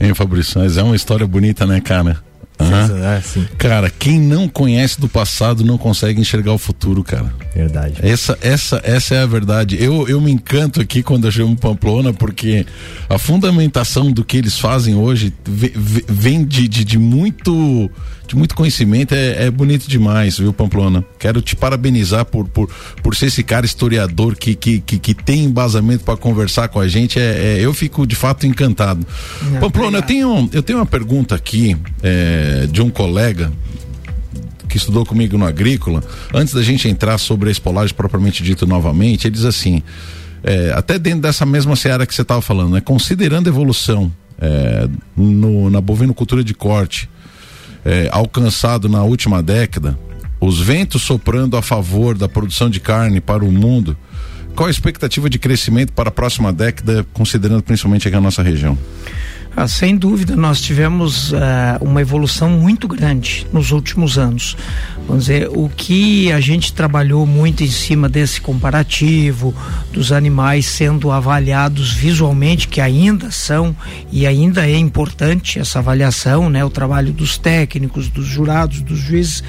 Hein, 0.00 0.14
Fabrício, 0.14 0.60
mas 0.60 0.76
é 0.76 0.82
uma 0.82 0.96
história 0.96 1.26
bonita, 1.26 1.64
né, 1.64 1.80
cara? 1.80 2.22
Uhum. 2.62 3.04
É, 3.04 3.22
cara, 3.58 3.90
quem 3.90 4.18
não 4.20 4.48
conhece 4.48 5.00
do 5.00 5.08
passado 5.08 5.64
não 5.64 5.78
consegue 5.78 6.20
enxergar 6.20 6.52
o 6.52 6.58
futuro, 6.58 7.02
cara. 7.02 7.32
Verdade. 7.54 7.94
Essa, 8.02 8.38
essa, 8.40 8.80
essa 8.84 9.14
é 9.14 9.22
a 9.22 9.26
verdade. 9.26 9.76
Eu, 9.82 10.08
eu 10.08 10.20
me 10.20 10.30
encanto 10.30 10.80
aqui 10.80 11.02
quando 11.02 11.26
eu 11.26 11.30
chamo 11.30 11.56
Pamplona, 11.56 12.12
porque 12.12 12.66
a 13.08 13.18
fundamentação 13.18 14.10
do 14.10 14.24
que 14.24 14.36
eles 14.36 14.58
fazem 14.58 14.94
hoje 14.94 15.32
vem 15.46 16.44
de, 16.44 16.68
de, 16.68 16.84
de 16.84 16.98
muito 16.98 17.90
de 18.32 18.36
muito 18.36 18.54
conhecimento, 18.54 19.14
é, 19.14 19.44
é, 19.44 19.50
bonito 19.50 19.86
demais, 19.86 20.38
viu, 20.38 20.54
Pamplona? 20.54 21.04
Quero 21.18 21.42
te 21.42 21.54
parabenizar 21.54 22.24
por, 22.24 22.48
por, 22.48 22.70
por 23.02 23.14
ser 23.14 23.26
esse 23.26 23.42
cara 23.42 23.66
historiador 23.66 24.36
que, 24.36 24.54
que, 24.54 24.80
que, 24.80 24.98
que 24.98 25.14
tem 25.14 25.44
embasamento 25.44 26.02
para 26.02 26.16
conversar 26.16 26.68
com 26.68 26.80
a 26.80 26.88
gente. 26.88 27.18
É, 27.18 27.56
é, 27.56 27.58
eu 27.60 27.74
fico 27.74 28.06
de 28.06 28.16
fato 28.16 28.46
encantado. 28.46 29.06
Não, 29.42 29.60
Pamplona, 29.60 29.98
eu 29.98 30.02
tenho, 30.02 30.50
eu 30.50 30.62
tenho 30.62 30.78
uma 30.78 30.86
pergunta 30.86 31.34
aqui 31.34 31.76
é, 32.02 32.51
de 32.66 32.82
um 32.82 32.90
colega 32.90 33.52
que 34.68 34.78
estudou 34.78 35.04
comigo 35.04 35.36
no 35.36 35.46
Agrícola, 35.46 36.02
antes 36.32 36.54
da 36.54 36.62
gente 36.62 36.88
entrar 36.88 37.18
sobre 37.18 37.50
a 37.50 37.52
espolagem 37.52 37.94
propriamente 37.94 38.42
dito 38.42 38.66
novamente, 38.66 39.26
ele 39.26 39.34
diz 39.34 39.44
assim, 39.44 39.82
é, 40.42 40.72
até 40.74 40.98
dentro 40.98 41.20
dessa 41.20 41.44
mesma 41.44 41.76
seara 41.76 42.06
que 42.06 42.14
você 42.14 42.22
estava 42.22 42.40
falando, 42.40 42.72
né? 42.72 42.80
Considerando 42.80 43.48
a 43.48 43.50
evolução 43.50 44.10
é, 44.40 44.88
no, 45.16 45.68
na 45.68 45.80
bovinocultura 45.80 46.42
de 46.42 46.54
corte, 46.54 47.08
é, 47.84 48.08
alcançado 48.10 48.88
na 48.88 49.02
última 49.02 49.42
década, 49.42 49.98
os 50.40 50.60
ventos 50.60 51.02
soprando 51.02 51.56
a 51.56 51.62
favor 51.62 52.16
da 52.16 52.28
produção 52.28 52.68
de 52.68 52.80
carne 52.80 53.20
para 53.20 53.44
o 53.44 53.52
mundo, 53.52 53.96
qual 54.56 54.66
a 54.66 54.70
expectativa 54.70 55.30
de 55.30 55.38
crescimento 55.38 55.92
para 55.92 56.08
a 56.08 56.12
próxima 56.12 56.52
década, 56.52 57.06
considerando 57.12 57.62
principalmente 57.62 58.08
aqui 58.08 58.16
a 58.16 58.20
nossa 58.20 58.42
região? 58.42 58.76
Ah, 59.54 59.68
sem 59.68 59.96
dúvida, 59.96 60.34
nós 60.34 60.62
tivemos 60.62 61.30
uh, 61.32 61.36
uma 61.82 62.00
evolução 62.00 62.48
muito 62.48 62.88
grande 62.88 63.46
nos 63.52 63.70
últimos 63.70 64.16
anos. 64.16 64.56
Vamos 65.06 65.26
dizer, 65.26 65.48
o 65.50 65.68
que 65.68 66.32
a 66.32 66.40
gente 66.40 66.72
trabalhou 66.72 67.26
muito 67.26 67.62
em 67.62 67.70
cima 67.70 68.08
desse 68.08 68.40
comparativo, 68.40 69.54
dos 69.92 70.10
animais 70.10 70.64
sendo 70.64 71.10
avaliados 71.10 71.92
visualmente, 71.92 72.66
que 72.66 72.80
ainda 72.80 73.30
são 73.30 73.76
e 74.10 74.26
ainda 74.26 74.66
é 74.66 74.76
importante 74.76 75.58
essa 75.58 75.80
avaliação, 75.80 76.48
né? 76.48 76.64
O 76.64 76.70
trabalho 76.70 77.12
dos 77.12 77.36
técnicos, 77.36 78.08
dos 78.08 78.26
jurados, 78.26 78.80
dos 78.80 78.98
juízes 78.98 79.44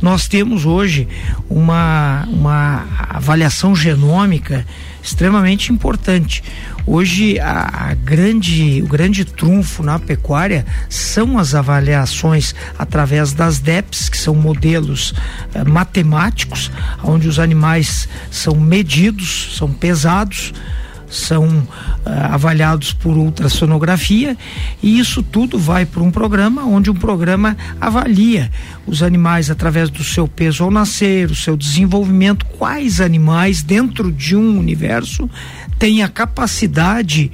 nós 0.00 0.26
temos 0.26 0.64
hoje 0.64 1.06
uma, 1.48 2.26
uma 2.30 2.86
avaliação 3.10 3.74
genômica 3.74 4.66
extremamente 5.02 5.72
importante. 5.72 6.42
Hoje 6.86 7.38
a, 7.38 7.90
a, 7.90 7.94
grande, 7.94 8.82
o 8.82 8.86
grande 8.86 9.24
trunfo 9.24 9.82
na 9.82 9.98
pecuária 9.98 10.64
são 10.88 11.38
as 11.38 11.54
avaliações 11.54 12.54
através 12.78 13.32
das 13.32 13.58
DEPs, 13.58 14.08
que 14.08 14.16
são 14.16 14.34
modelos 14.34 15.14
eh, 15.54 15.64
matemáticos, 15.64 16.70
onde 17.02 17.28
os 17.28 17.38
animais 17.38 18.08
são 18.30 18.54
medidos, 18.54 19.56
são 19.56 19.72
pesados 19.72 20.52
são 21.10 21.44
uh, 21.44 21.66
avaliados 22.30 22.92
por 22.92 23.16
ultrassonografia 23.16 24.36
e 24.80 24.98
isso 24.98 25.22
tudo 25.22 25.58
vai 25.58 25.84
para 25.84 26.02
um 26.02 26.10
programa 26.10 26.64
onde 26.64 26.88
um 26.88 26.94
programa 26.94 27.56
avalia 27.80 28.50
os 28.90 29.02
animais 29.02 29.50
através 29.50 29.88
do 29.88 30.02
seu 30.02 30.26
peso 30.26 30.64
ao 30.64 30.70
nascer, 30.70 31.30
o 31.30 31.34
seu 31.34 31.56
desenvolvimento, 31.56 32.44
quais 32.58 33.00
animais 33.00 33.62
dentro 33.62 34.10
de 34.10 34.36
um 34.36 34.58
universo 34.58 35.30
têm 35.78 36.02
a 36.02 36.08
capacidade 36.08 37.32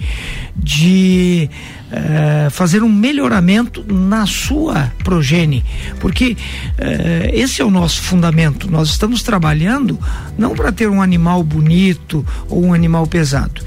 de 0.54 1.50
uh, 1.90 2.50
fazer 2.50 2.82
um 2.82 2.88
melhoramento 2.88 3.84
na 3.92 4.26
sua 4.26 4.92
progenie, 5.02 5.64
porque 5.98 6.36
uh, 6.78 7.30
esse 7.32 7.60
é 7.60 7.64
o 7.64 7.70
nosso 7.70 8.02
fundamento. 8.02 8.70
Nós 8.70 8.90
estamos 8.90 9.22
trabalhando 9.22 9.98
não 10.38 10.54
para 10.54 10.70
ter 10.70 10.88
um 10.88 11.02
animal 11.02 11.42
bonito 11.42 12.24
ou 12.48 12.66
um 12.66 12.74
animal 12.74 13.06
pesado. 13.06 13.62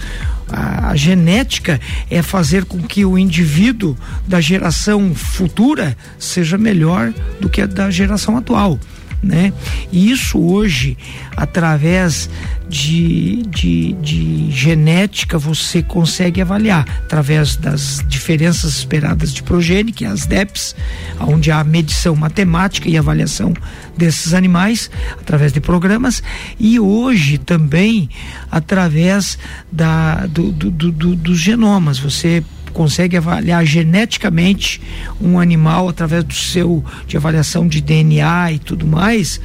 A, 0.52 0.90
a, 0.90 0.96
genética 0.96 1.80
é 2.10 2.22
fazer 2.22 2.66
com 2.66 2.82
que 2.82 3.06
o 3.06 3.18
indivíduo 3.18 3.98
da 4.28 4.42
geração 4.42 5.14
futura 5.14 5.96
seja 6.18 6.58
melhor 6.58 7.14
do 7.40 7.50
que 7.50 7.62
a 7.62 7.66
da 7.66 7.90
geração 7.90 8.38
atual 8.38 8.80
né? 9.22 9.54
E 9.92 10.12
isso 10.12 10.40
hoje, 10.40 10.98
através 11.36 12.30
de, 12.68 13.44
de, 13.48 13.94
de 13.94 14.52
genética, 14.52 15.38
você 15.38 15.82
consegue 15.82 16.42
avaliar, 16.42 16.86
através 17.06 17.56
das 17.56 18.04
diferenças 18.08 18.78
esperadas 18.78 19.34
de 19.34 19.42
progênie, 19.42 19.92
que 19.92 20.06
é 20.06 20.08
as 20.08 20.26
DEPs, 20.26 20.76
onde 21.20 21.52
há 21.52 21.64
medição 21.64 22.16
matemática 22.16 22.88
e 22.88 22.98
avaliação 22.98 23.54
desses 23.98 24.34
animais, 24.34 24.90
através 25.20 25.52
de 25.52 25.60
programas, 25.60 26.22
e 26.60 26.80
hoje 26.80 27.38
também 27.38 28.10
através 28.52 29.38
da, 29.72 30.26
do, 30.28 30.52
do, 30.52 30.72
do, 30.72 31.16
dos 31.16 31.40
genomas. 31.40 32.00
Você 32.00 32.44
consegue 32.72 33.18
avaliar 33.18 33.66
geneticamente 33.66 34.82
um 35.22 35.40
animal 35.40 35.90
através 35.90 36.24
do 36.24 36.34
seu 36.34 36.84
de 37.08 37.18
avaliação 37.18 37.68
de 37.68 37.82
DNA 37.82 38.54
e 38.54 38.60
tudo 38.60 38.88
mais, 38.88 39.40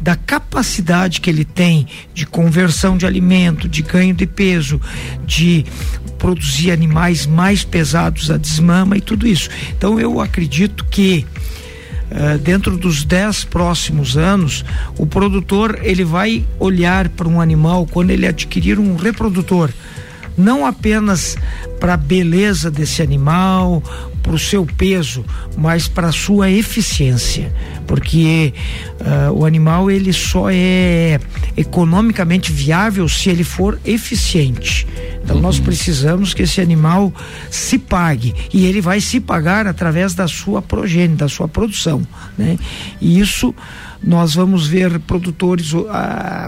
da 0.00 0.16
capacidade 0.16 1.20
que 1.20 1.30
ele 1.30 1.44
tem 1.44 1.86
de 2.12 2.26
conversão 2.26 2.96
de 2.96 3.06
alimento, 3.06 3.68
de 3.68 3.82
ganho 3.82 4.14
de 4.14 4.26
peso, 4.26 4.80
de 5.24 5.64
produzir 6.18 6.70
animais 6.70 7.26
mais 7.26 7.64
pesados 7.64 8.30
a 8.30 8.36
desmama 8.36 8.96
e 8.96 9.00
tudo 9.00 9.26
isso. 9.26 9.48
Então 9.76 9.98
eu 9.98 10.20
acredito 10.20 10.84
que 10.84 11.26
Uh, 12.12 12.36
dentro 12.36 12.76
dos 12.76 13.04
dez 13.04 13.42
próximos 13.42 14.18
anos, 14.18 14.62
o 14.98 15.06
produtor 15.06 15.80
ele 15.82 16.04
vai 16.04 16.44
olhar 16.60 17.08
para 17.08 17.26
um 17.26 17.40
animal 17.40 17.86
quando 17.90 18.10
ele 18.10 18.26
adquirir 18.26 18.78
um 18.78 18.96
reprodutor 18.96 19.70
não 20.36 20.66
apenas 20.66 21.36
para 21.80 21.94
a 21.94 21.96
beleza 21.96 22.70
desse 22.70 23.02
animal, 23.02 23.82
para 24.22 24.32
o 24.32 24.38
seu 24.38 24.64
peso, 24.64 25.24
mas 25.56 25.88
para 25.88 26.08
a 26.08 26.12
sua 26.12 26.50
eficiência, 26.50 27.52
porque 27.86 28.54
uh, 29.00 29.32
o 29.32 29.44
animal 29.44 29.90
ele 29.90 30.12
só 30.12 30.48
é 30.48 31.20
economicamente 31.56 32.52
viável 32.52 33.08
se 33.08 33.28
ele 33.28 33.42
for 33.44 33.78
eficiente. 33.84 34.86
Então 35.24 35.40
nós 35.40 35.58
uhum. 35.58 35.64
precisamos 35.64 36.34
que 36.34 36.42
esse 36.42 36.60
animal 36.60 37.12
se 37.50 37.78
pague 37.78 38.34
e 38.52 38.66
ele 38.66 38.80
vai 38.80 39.00
se 39.00 39.20
pagar 39.20 39.66
através 39.66 40.14
da 40.14 40.28
sua 40.28 40.62
progênie, 40.62 41.16
da 41.16 41.28
sua 41.28 41.48
produção, 41.48 42.06
né? 42.38 42.58
E 43.00 43.18
isso 43.18 43.54
nós 44.02 44.34
vamos 44.34 44.66
ver 44.66 44.98
produtores 45.00 45.72
uh, 45.72 45.86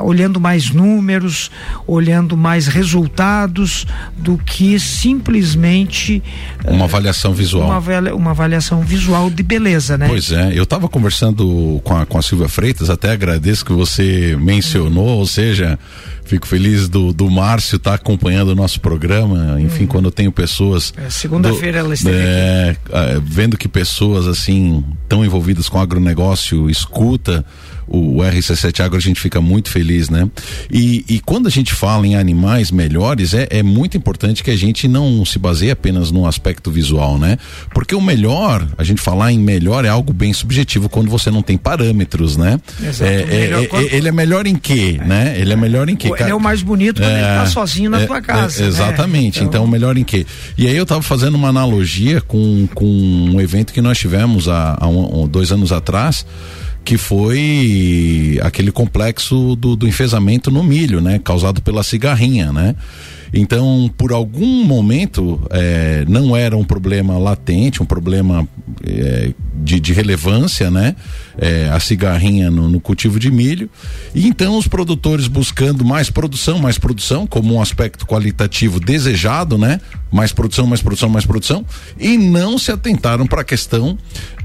olhando 0.03 0.41
mais 0.41 0.71
números, 0.71 1.51
olhando 1.87 2.37
mais 2.37 2.67
resultados 2.67 3.87
do 4.17 4.37
que 4.39 4.79
simplesmente 4.81 6.23
uma 6.67 6.81
uh, 6.81 6.85
avaliação 6.85 7.33
visual. 7.33 7.69
Uma, 7.69 8.13
uma, 8.13 8.31
avaliação 8.31 8.81
visual 8.81 9.31
de 9.31 9.43
beleza, 9.43 9.97
né? 9.97 10.09
Pois 10.09 10.33
é, 10.33 10.53
eu 10.55 10.65
estava 10.65 10.89
conversando 10.89 11.81
com 11.85 11.97
a, 11.97 12.05
com 12.05 12.19
a 12.19 12.23
Silvia 12.23 12.49
Freitas, 12.49 12.91
até 12.91 13.13
agradeço 13.13 13.65
que 13.65 13.73
você 13.73 14.37
mencionou, 14.41 15.19
ou 15.19 15.27
seja, 15.27 15.79
Fico 16.25 16.47
feliz 16.47 16.89
do, 16.89 17.13
do 17.13 17.31
Márcio 17.31 17.77
estar 17.77 17.91
tá 17.91 17.97
acompanhando 17.97 18.49
o 18.49 18.55
nosso 18.55 18.81
programa. 18.81 19.61
Enfim, 19.61 19.85
hum. 19.85 19.87
quando 19.87 20.07
eu 20.07 20.13
tenho 20.13 20.33
pessoas. 20.33 20.93
É, 20.97 21.11
Segunda-feira 21.11 21.79
ela 21.79 21.95
esteve 21.95 22.17
é, 22.17 22.77
é, 22.91 23.21
Vendo 23.23 23.57
que 23.57 23.69
pessoas 23.69 24.27
assim 24.27 24.83
tão 25.09 25.25
envolvidas 25.25 25.69
com 25.69 25.79
agronegócio 25.79 26.71
escuta 26.71 27.45
o, 27.87 28.19
o 28.19 28.23
RC7 28.23 28.81
Agro, 28.81 28.97
a 28.97 29.01
gente 29.01 29.21
fica 29.21 29.41
muito 29.41 29.71
feliz, 29.71 30.09
né? 30.09 30.29
E, 30.71 31.05
e 31.09 31.21
quando 31.21 31.47
a 31.47 31.51
gente 31.51 31.75
fala 31.75 32.07
em 32.07 32.17
animais 32.17 32.71
melhores, 32.71 33.35
é, 33.35 33.47
é 33.51 33.63
muito 33.63 33.97
importante 33.97 34.43
que 34.43 34.51
a 34.51 34.57
gente 34.57 34.89
não 34.89 35.25
se 35.25 35.39
baseie 35.39 35.71
apenas 35.71 36.11
no 36.11 36.27
aspecto 36.27 36.71
visual, 36.71 37.19
né? 37.19 37.39
Porque 37.73 37.95
o 37.95 38.01
melhor, 38.01 38.67
a 38.79 38.85
gente 38.85 39.01
falar 39.01 39.33
em 39.33 39.39
melhor 39.39 39.85
é 39.85 39.89
algo 39.89 40.13
bem 40.13 40.33
subjetivo 40.33 40.89
quando 40.89 41.11
você 41.11 41.31
não 41.31 41.43
tem 41.43 41.57
parâmetros, 41.57 42.37
né? 42.37 42.61
Exato, 42.83 43.11
é, 43.11 43.15
é, 43.15 43.69
é. 43.71 43.97
Ele 43.97 44.09
é 44.09 44.13
melhor 44.13 44.47
em 44.47 44.57
quê, 44.57 44.99
né? 45.05 45.35
Ele 45.39 45.53
é 45.53 45.57
melhor 45.57 45.89
em 45.89 45.97
quê? 45.97 46.11
Ele 46.19 46.31
é 46.31 46.35
o 46.35 46.41
mais 46.41 46.63
bonito 46.63 47.01
quando 47.01 47.13
ele 47.13 47.21
tá 47.21 47.43
é, 47.43 47.47
sozinho 47.47 47.91
na 47.91 48.07
tua 48.07 48.21
casa. 48.21 48.63
Né? 48.63 48.69
exatamente, 48.69 49.41
né? 49.41 49.47
então... 49.47 49.63
então 49.63 49.67
melhor 49.67 49.97
em 49.97 50.05
quê? 50.05 50.27
E 50.57 50.67
aí 50.67 50.77
eu 50.77 50.87
tava 50.87 51.03
fazendo 51.03 51.35
uma 51.35 51.49
analogia 51.49 52.21
com, 52.21 52.69
com 52.75 52.87
um 52.87 53.41
evento 53.41 53.73
que 53.73 53.81
nós 53.81 53.99
tivemos 53.99 54.49
há, 54.49 54.77
há 54.81 54.89
um, 54.89 55.27
dois 55.29 55.53
anos 55.53 55.73
atrás, 55.73 56.27
que 56.85 56.99
foi 56.99 58.39
aquele 58.43 58.71
complexo 58.71 59.57
do, 59.57 59.75
do 59.75 59.89
enfesamento 59.89 60.51
no 60.51 60.63
milho, 60.63 61.01
né? 61.01 61.19
Causado 61.23 61.63
pela 61.63 61.83
cigarrinha, 61.83 62.53
né? 62.53 62.75
Então, 63.37 63.93
por 63.99 64.13
algum 64.13 64.65
momento, 64.65 65.43
é, 65.51 66.05
não 66.07 66.37
era 66.37 66.57
um 66.57 66.63
problema 66.63 67.19
latente, 67.19 67.83
um 67.83 67.87
problema 67.87 68.47
é, 68.87 69.33
de, 69.57 69.81
de, 69.81 69.93
relevância, 69.93 70.71
né? 70.71 70.95
É, 71.37 71.69
a 71.69 71.81
cigarrinha 71.81 72.49
no, 72.49 72.69
no, 72.69 72.81
cultivo 72.81 73.19
de 73.19 73.33
milho. 73.33 73.69
E 74.15 74.29
então 74.29 74.57
os 74.57 74.69
produtores 74.69 75.27
buscando 75.27 75.85
mais 75.85 76.09
produção, 76.11 76.61
mais 76.61 76.79
produção, 76.79 77.27
como 77.27 77.55
um 77.55 77.61
aspecto 77.61 78.07
qualitativo 78.07 78.79
desejado, 78.79 79.59
né? 79.59 79.81
Mais 80.13 80.31
produção, 80.31 80.69
mais 80.69 80.81
produção, 80.81 81.09
mais 81.09 81.27
produção. 81.27 81.67
E 81.99 82.17
não 82.17 82.57
se 82.57 82.71
atentaram 82.71 83.27
para 83.27 83.41
a 83.41 83.45
questão 83.45 83.99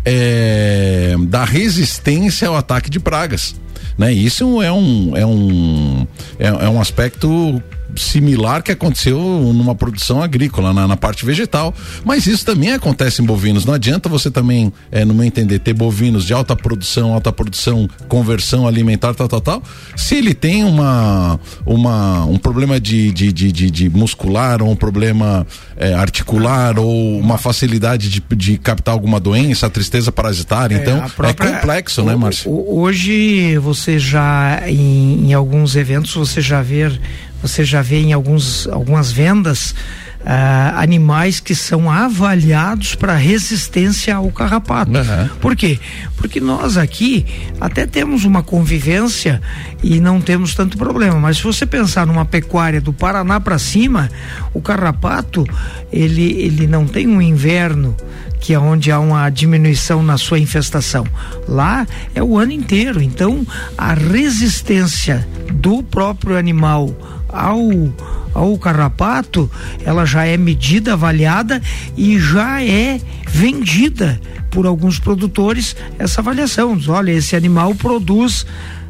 é, 0.03 1.15
da 1.27 1.46
resistência 1.46 2.48
ao 2.48 2.55
ataque 2.55 2.89
de 2.89 3.00
pragas. 3.00 3.55
Né? 4.00 4.13
Isso 4.13 4.63
é 4.63 4.72
um, 4.72 5.15
é 5.15 5.25
um, 5.25 6.08
é, 6.39 6.48
é 6.48 6.69
um 6.69 6.81
aspecto 6.81 7.62
similar 8.01 8.63
que 8.63 8.72
aconteceu 8.72 9.18
numa 9.53 9.75
produção 9.75 10.22
agrícola, 10.22 10.74
na, 10.74 10.88
na, 10.88 10.98
parte 10.98 11.25
vegetal. 11.25 11.74
Mas 12.03 12.27
isso 12.27 12.46
também 12.46 12.72
acontece 12.72 13.22
em 13.22 13.25
bovinos. 13.25 13.65
Não 13.65 13.74
adianta 13.74 14.10
você 14.10 14.32
também, 14.32 14.72
é, 14.91 15.06
no 15.06 15.13
meu 15.13 15.25
entender, 15.25 15.60
ter 15.60 15.74
bovinos 15.74 16.25
de 16.25 16.34
alta 16.34 16.56
produção, 16.56 17.13
alta 17.13 17.32
produção, 17.32 17.88
conversão 18.08 18.68
alimentar, 18.68 19.13
tal, 19.13 19.27
tal, 19.27 19.41
tal. 19.41 19.63
Se 19.96 20.15
ele 20.15 20.34
tem 20.34 20.63
uma, 20.63 21.39
uma, 21.65 22.25
um 22.25 22.38
problema 22.38 22.79
de, 22.79 23.12
de, 23.12 23.32
de, 23.32 23.51
de, 23.51 23.72
de 23.72 23.89
muscular, 23.89 24.62
ou 24.62 24.72
um 24.72 24.75
problema 24.75 25.46
é, 25.77 25.94
articular, 25.94 26.79
ou 26.79 27.20
uma 27.20 27.38
facilidade 27.38 28.10
de, 28.10 28.24
de 28.36 28.58
captar 28.58 28.94
alguma 28.94 29.20
doença, 29.20 29.68
a 29.68 29.70
tristeza 29.70 30.12
parasitária. 30.12 30.75
É, 30.75 30.82
então, 30.82 31.03
é 31.03 31.10
própria, 31.10 31.48
é 31.48 31.53
complexo, 31.53 32.01
o, 32.01 32.06
né, 32.06 32.15
Márcio? 32.15 32.51
Hoje, 32.51 33.58
você 33.58 34.00
já, 34.00 34.63
em, 34.68 35.29
em 35.29 35.34
alguns 35.34 35.75
eventos, 35.75 36.13
você 36.13 36.41
já 36.41 36.62
vê 36.62 36.79
você 37.41 37.63
já 37.63 37.81
vê 37.81 38.00
em 38.00 38.13
alguns, 38.13 38.67
algumas 38.67 39.12
vendas 39.12 39.74
Uh, 40.19 40.75
animais 40.75 41.39
que 41.39 41.55
são 41.55 41.89
avaliados 41.89 42.93
para 42.93 43.15
resistência 43.15 44.13
ao 44.13 44.29
carrapato. 44.29 44.91
Uhum. 44.91 45.29
Por 45.39 45.55
quê? 45.55 45.79
Porque 46.17 46.41
nós 46.41 46.75
aqui 46.75 47.25
até 47.60 47.88
temos 47.88 48.25
uma 48.25 48.43
convivência 48.43 49.41
e 49.81 50.01
não 50.01 50.19
temos 50.19 50.53
tanto 50.53 50.77
problema, 50.77 51.17
mas 51.17 51.38
se 51.38 51.43
você 51.43 51.65
pensar 51.65 52.05
numa 52.05 52.25
pecuária 52.25 52.81
do 52.81 52.91
Paraná 52.91 53.39
para 53.39 53.58
cima, 53.58 54.12
o 54.53 54.62
carrapato 54.62 55.48
ele, 55.89 56.34
ele 56.34 56.67
não 56.67 56.86
tem 56.86 57.08
um 57.08 57.22
inverno 57.22 57.96
que 58.41 58.53
é 58.53 58.60
onde 58.60 58.91
há 58.91 59.00
uma 59.00 59.29
diminuição 59.29 60.01
na 60.01 60.17
sua 60.17 60.39
infestação. 60.39 61.05
Lá 61.48 61.88
é 62.13 62.24
o 62.24 62.38
ano 62.38 62.51
inteiro. 62.51 63.01
Então, 63.01 63.46
a 63.77 63.93
resistência 63.93 65.27
do 65.53 65.84
próprio 65.84 66.38
animal 66.38 67.18
ao 67.29 67.69
ao 68.33 68.57
carrapato, 68.57 69.50
ela 69.83 70.05
já 70.05 70.25
é 70.25 70.38
medida, 70.38 70.93
avaliada 70.93 71.62
e 71.98 72.19
já 72.19 72.63
é 72.63 73.00
vendida 73.27 74.19
por 74.51 74.65
alguns 74.65 75.00
produtores 75.00 75.75
essa 75.98 76.21
avaliação. 76.21 76.79
Olha, 76.88 77.12
esse 77.12 77.36
animal 77.36 77.75
produz 77.75 78.45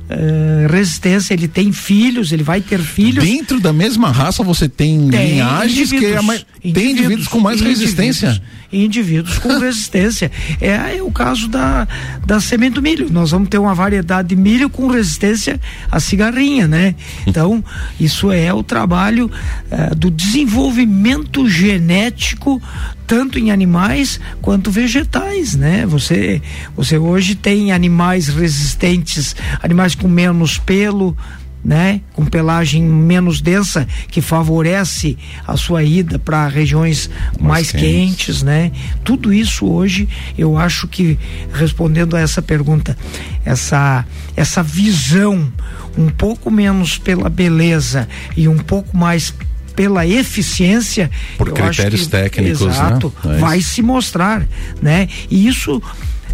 Uh, 0.10 0.68
resistência, 0.68 1.36
ele 1.36 1.48
tem 1.48 1.72
filhos, 1.72 2.32
ele 2.32 2.42
vai 2.42 2.62
ter 2.62 2.80
filhos. 2.80 3.24
Dentro 3.24 3.60
da 3.60 3.72
mesma 3.72 4.12
raça 4.12 4.44
você 4.44 4.68
tem, 4.68 5.08
tem 5.08 5.34
linhagens 5.34 5.92
que 5.92 6.04
é 6.04 6.20
mais, 6.20 6.44
indivíduos, 6.64 6.74
tem 6.74 6.92
indivíduos 6.92 7.28
com 7.28 7.40
mais 7.40 7.62
indivíduos, 7.62 8.42
resistência 8.72 8.86
indivíduos 8.86 9.38
com 9.40 9.58
resistência. 9.60 10.32
É, 10.60 10.98
é, 10.98 11.04
o 11.04 11.12
caso 11.12 11.48
da, 11.48 11.88
da 12.26 12.40
semente 12.40 12.76
do 12.76 12.82
milho. 12.82 13.10
Nós 13.10 13.32
vamos 13.32 13.50
ter 13.50 13.58
uma 13.58 13.74
variedade 13.74 14.30
de 14.30 14.36
milho 14.36 14.70
com 14.70 14.88
resistência 14.88 15.60
à 15.92 16.00
cigarrinha, 16.00 16.68
né? 16.68 16.96
Então, 17.30 17.64
isso 18.00 18.32
é 18.32 18.52
o 18.52 18.64
trabalho 18.64 19.30
é, 19.70 19.94
do 19.94 20.10
desenvolvimento 20.10 21.48
genético 21.48 22.62
tanto 23.06 23.40
em 23.40 23.50
animais 23.50 24.20
quanto 24.42 24.70
vegetais, 24.70 25.56
né? 25.56 25.86
Você, 25.88 26.42
você 26.76 26.98
hoje 26.98 27.34
tem 27.34 27.72
animais 27.72 28.28
resistentes, 28.28 29.36
animais 29.64 29.96
com 29.96 30.08
menos 30.08 30.60
pelo, 30.60 31.18
né, 31.64 32.02
com 32.14 32.26
pelagem 32.26 32.84
menos 32.84 33.42
densa 33.42 33.88
que 34.08 34.22
favorece 34.22 35.18
a 35.46 35.58
sua 35.58 35.84
ida 35.84 36.18
para 36.18 36.48
regiões 36.48 37.10
mais, 37.40 37.72
mais 37.72 37.72
quentes. 37.72 37.82
quentes, 37.82 38.44
né? 38.44 38.72
Tudo 39.04 39.34
isso 39.34 39.68
hoje 39.68 40.08
eu 40.38 40.58
acho 40.58 40.88
que 40.88 41.20
respondendo 41.54 42.16
a 42.16 42.20
essa 42.20 42.42
pergunta, 42.42 42.98
essa 43.46 44.06
essa 44.36 44.64
visão 44.64 45.52
um 45.98 46.10
pouco 46.10 46.50
menos 46.50 46.98
pela 46.98 47.30
beleza 47.30 48.08
e 48.38 48.48
um 48.48 48.58
pouco 48.58 48.96
mais 48.96 49.34
pela 49.76 50.06
eficiência 50.06 51.10
por 51.38 51.52
critérios 51.52 52.04
que, 52.04 52.10
técnicos 52.10 52.62
né? 52.62 52.68
exato 52.72 53.14
né? 53.24 53.38
vai 53.38 53.62
se 53.62 53.82
mostrar 53.82 54.46
né 54.82 55.08
e 55.30 55.48
isso 55.48 55.82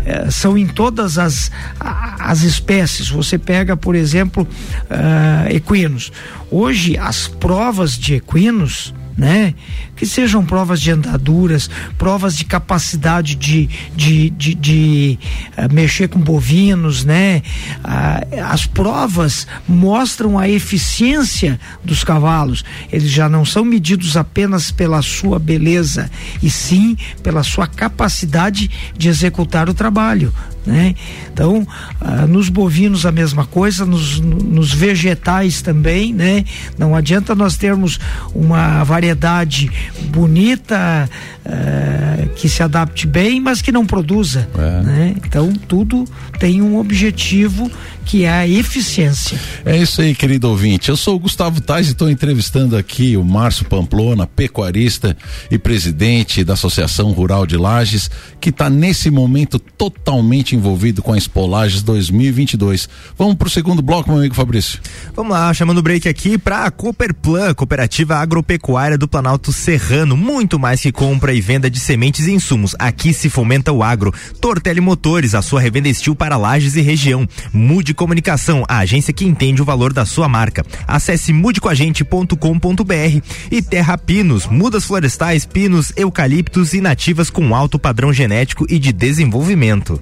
eh, 0.05 0.29
são 0.29 0.57
em 0.57 0.67
todas 0.67 1.17
as, 1.17 1.51
as 1.79 2.43
espécies. 2.43 3.09
Você 3.09 3.37
pega, 3.37 3.75
por 3.75 3.95
exemplo, 3.95 4.47
uh, 4.83 5.49
equinos. 5.53 6.11
Hoje, 6.51 6.97
as 6.97 7.27
provas 7.27 7.97
de 7.97 8.15
equinos 8.15 8.93
né? 9.17 9.53
Que 9.95 10.05
sejam 10.05 10.45
provas 10.45 10.81
de 10.81 10.91
andaduras, 10.91 11.69
provas 11.97 12.35
de 12.35 12.45
capacidade 12.45 13.35
de, 13.35 13.69
de, 13.95 14.29
de, 14.31 14.55
de 14.55 15.19
uh, 15.57 15.73
mexer 15.73 16.09
com 16.09 16.19
bovinos, 16.19 17.05
né? 17.05 17.41
Uh, 17.79 18.43
as 18.45 18.65
provas 18.65 19.47
mostram 19.67 20.37
a 20.37 20.49
eficiência 20.49 21.59
dos 21.83 22.03
cavalos. 22.03 22.63
Eles 22.91 23.09
já 23.09 23.29
não 23.29 23.45
são 23.45 23.63
medidos 23.63 24.17
apenas 24.17 24.71
pela 24.71 25.01
sua 25.01 25.39
beleza, 25.39 26.09
e 26.41 26.49
sim 26.49 26.97
pela 27.23 27.43
sua 27.43 27.67
capacidade 27.67 28.69
de 28.97 29.09
executar 29.09 29.69
o 29.69 29.73
trabalho, 29.73 30.33
né? 30.65 30.95
Então, 31.31 31.67
ah, 32.01 32.25
nos 32.25 32.49
bovinos 32.49 33.05
a 33.05 33.11
mesma 33.11 33.45
coisa, 33.45 33.85
nos, 33.85 34.19
nos, 34.19 34.73
vegetais 34.73 35.61
também, 35.61 36.13
né? 36.13 36.43
Não 36.77 36.95
adianta 36.95 37.35
nós 37.35 37.55
termos 37.55 37.99
uma 38.33 38.83
variedade 38.83 39.69
bonita 40.09 41.09
ah, 41.45 42.25
que 42.35 42.49
se 42.49 42.63
adapte 42.63 43.07
bem, 43.07 43.39
mas 43.39 43.61
que 43.61 43.71
não 43.71 43.85
produza, 43.85 44.47
é. 44.57 44.83
né? 44.83 45.15
Então, 45.23 45.53
tudo 45.53 46.05
tem 46.39 46.61
um 46.61 46.77
objetivo 46.77 47.71
que 48.05 48.23
é 48.23 48.31
a 48.31 48.47
eficiência. 48.47 49.39
É 49.65 49.75
isso 49.77 50.01
aí, 50.01 50.13
querido 50.13 50.47
ouvinte. 50.47 50.89
Eu 50.89 50.95
sou 50.95 51.15
o 51.15 51.19
Gustavo 51.19 51.59
Tais 51.59 51.87
e 51.87 51.91
estou 51.91 52.09
entrevistando 52.09 52.77
aqui 52.77 53.17
o 53.17 53.23
Márcio 53.23 53.65
Pamplona, 53.65 54.27
pecuarista 54.27 55.17
e 55.49 55.57
presidente 55.57 56.43
da 56.43 56.53
Associação 56.53 57.11
Rural 57.11 57.47
de 57.47 57.57
Lages, 57.57 58.09
que 58.39 58.49
está 58.49 58.69
nesse 58.69 59.09
momento 59.09 59.57
totalmente 59.57 60.55
envolvido 60.55 61.01
com 61.01 61.13
a 61.13 61.17
Expolages 61.17 61.81
2022. 61.81 62.87
Vamos 63.17 63.35
para 63.35 63.47
o 63.47 63.51
segundo 63.51 63.81
bloco, 63.81 64.09
meu 64.09 64.19
amigo 64.19 64.35
Fabrício. 64.35 64.79
Vamos 65.15 65.31
lá, 65.31 65.51
chamando 65.53 65.79
o 65.79 65.81
break 65.81 66.07
aqui 66.07 66.37
para 66.37 66.65
a 66.65 66.71
Cooperplan, 66.71 67.53
Cooperativa 67.55 68.17
Agropecuária 68.17 68.97
do 68.97 69.07
Planalto 69.07 69.51
Serrano. 69.75 70.15
Muito 70.15 70.57
mais 70.57 70.79
que 70.79 70.89
compra 70.89 71.33
e 71.33 71.41
venda 71.41 71.69
de 71.69 71.81
sementes 71.81 72.27
e 72.27 72.31
insumos. 72.31 72.73
Aqui 72.79 73.13
se 73.13 73.29
fomenta 73.29 73.73
o 73.73 73.83
agro. 73.83 74.13
Tortelli 74.39 74.79
Motores, 74.79 75.35
a 75.35 75.41
sua 75.41 75.59
revenda 75.59 75.89
estil 75.89 76.15
para 76.15 76.37
Lages 76.37 76.77
e 76.77 76.81
região. 76.81 77.27
Mude 77.51 77.93
Comunicação, 77.93 78.63
a 78.69 78.77
agência 78.77 79.13
que 79.13 79.25
entende 79.25 79.61
o 79.61 79.65
valor 79.65 79.91
da 79.91 80.05
sua 80.05 80.29
marca. 80.29 80.65
Acesse 80.87 81.33
mudecoagente.com.br 81.33 83.21
e 83.51 83.61
Terra 83.61 83.97
Pinos, 83.97 84.47
mudas 84.47 84.85
florestais, 84.85 85.45
pinos, 85.45 85.91
eucaliptos 85.97 86.73
e 86.73 86.79
nativas 86.79 87.29
com 87.29 87.53
alto 87.53 87.77
padrão 87.77 88.13
genético 88.13 88.65
e 88.69 88.79
de 88.79 88.93
desenvolvimento. 88.93 90.01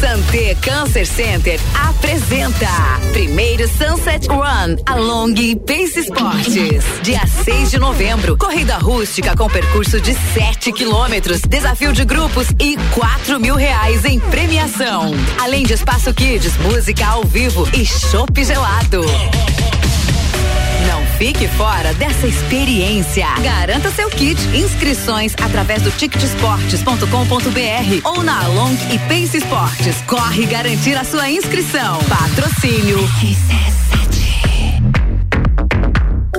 Santé 0.00 0.56
Cancer 0.62 1.06
Center 1.06 1.60
apresenta 1.74 2.66
primeiro 3.12 3.68
Sunset 3.68 4.26
Run 4.28 4.76
Along 4.86 5.34
Pace 5.66 6.00
Esportes. 6.00 6.84
Dia 7.02 7.20
6 7.26 7.70
de 7.70 7.78
novembro, 7.78 8.34
corrida 8.34 8.78
rústica 8.78 9.36
com 9.36 9.46
percurso 9.50 10.00
de 10.00 10.14
7 10.32 10.72
quilômetros, 10.72 11.42
desafio 11.42 11.92
de 11.92 12.06
grupos 12.06 12.46
e 12.58 12.78
4 12.94 13.38
mil 13.38 13.54
reais 13.54 14.06
em 14.06 14.18
premiação. 14.18 15.12
Além 15.38 15.64
de 15.64 15.74
espaço 15.74 16.14
kids, 16.14 16.56
música 16.56 17.06
ao 17.06 17.22
vivo 17.24 17.68
e 17.74 17.84
chopp 17.84 18.42
gelado. 18.42 19.02
Fique 21.20 21.46
fora 21.48 21.92
dessa 21.92 22.26
experiência. 22.26 23.26
Garanta 23.42 23.90
seu 23.90 24.08
kit. 24.08 24.40
Inscrições 24.56 25.34
através 25.34 25.82
do 25.82 25.90
ticketsportes.com.br 25.90 28.08
ou 28.08 28.22
na 28.22 28.46
Long 28.46 28.72
e 28.90 28.98
Pace 29.00 29.36
Esportes. 29.36 30.00
Corre 30.06 30.46
garantir 30.46 30.96
a 30.96 31.04
sua 31.04 31.28
inscrição. 31.28 31.98
Patrocínio. 32.08 32.96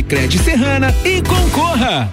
Cred 0.00 0.38
Serrana 0.38 0.94
e 1.04 1.20
concorra. 1.20 2.08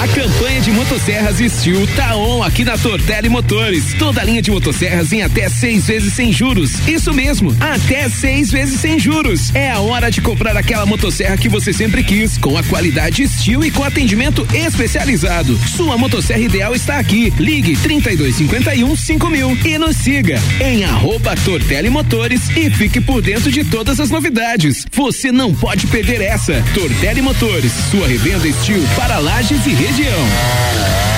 A 0.00 0.06
campanha 0.06 0.60
de 0.60 0.70
motosserras 0.70 1.38
Steel 1.38 1.84
tá 1.96 2.14
on 2.14 2.40
aqui 2.44 2.62
na 2.62 2.78
Tortelli 2.78 3.28
Motores. 3.28 3.94
Toda 3.98 4.22
linha 4.22 4.40
de 4.40 4.48
motosserras 4.48 5.10
em 5.10 5.22
até 5.22 5.48
seis 5.48 5.88
vezes 5.88 6.12
sem 6.12 6.32
juros. 6.32 6.86
Isso 6.86 7.12
mesmo, 7.12 7.54
até 7.58 8.08
seis 8.08 8.48
vezes 8.48 8.78
sem 8.78 8.96
juros. 9.00 9.52
É 9.56 9.72
a 9.72 9.80
hora 9.80 10.08
de 10.08 10.20
comprar 10.20 10.56
aquela 10.56 10.86
motosserra 10.86 11.36
que 11.36 11.48
você 11.48 11.72
sempre 11.72 12.04
quis, 12.04 12.38
com 12.38 12.56
a 12.56 12.62
qualidade 12.62 13.26
Steel 13.26 13.64
e 13.64 13.72
com 13.72 13.82
atendimento 13.82 14.46
especializado. 14.54 15.58
Sua 15.66 15.98
motosserra 15.98 16.42
ideal 16.42 16.76
está 16.76 17.00
aqui. 17.00 17.32
Ligue 17.36 17.76
3251 17.76 18.94
5000 18.94 19.58
e 19.64 19.78
nos 19.78 19.96
siga 19.96 20.40
em 20.60 20.84
arroba 20.84 21.34
Tortelli 21.44 21.90
Motores 21.90 22.48
e 22.56 22.70
fique 22.70 23.00
por 23.00 23.20
dentro 23.20 23.50
de 23.50 23.64
todas 23.64 23.98
as 23.98 24.10
novidades. 24.10 24.86
Você 24.92 25.32
não 25.32 25.52
pode 25.52 25.88
perder 25.88 26.20
essa. 26.20 26.62
Tortelli 26.72 27.20
Motores, 27.20 27.72
sua 27.90 28.06
revenda 28.06 28.48
Steel 28.52 28.82
para 28.94 29.18
lajes 29.18 29.66
e 29.66 29.87
região. 29.88 31.17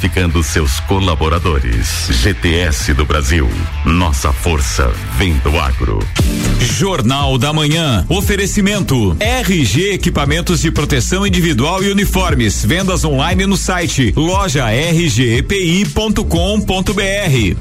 seus 0.43 0.79
colaboradores. 0.81 2.07
GTS 2.09 2.93
do 2.93 3.05
Brasil. 3.05 3.47
Nossa 3.85 4.33
força 4.33 4.91
vem 5.17 5.33
do 5.39 5.59
agro. 5.59 5.99
Jornal 6.59 7.37
da 7.37 7.53
Manhã. 7.53 8.05
Oferecimento. 8.09 9.15
RG 9.19 9.93
Equipamentos 9.93 10.61
de 10.61 10.71
Proteção 10.71 11.25
Individual 11.25 11.83
e 11.83 11.91
Uniformes. 11.91 12.65
Vendas 12.65 13.05
online 13.05 13.45
no 13.45 13.55
site 13.55 14.11
loja 14.15 14.65
rgepi.com.br. 14.69 16.25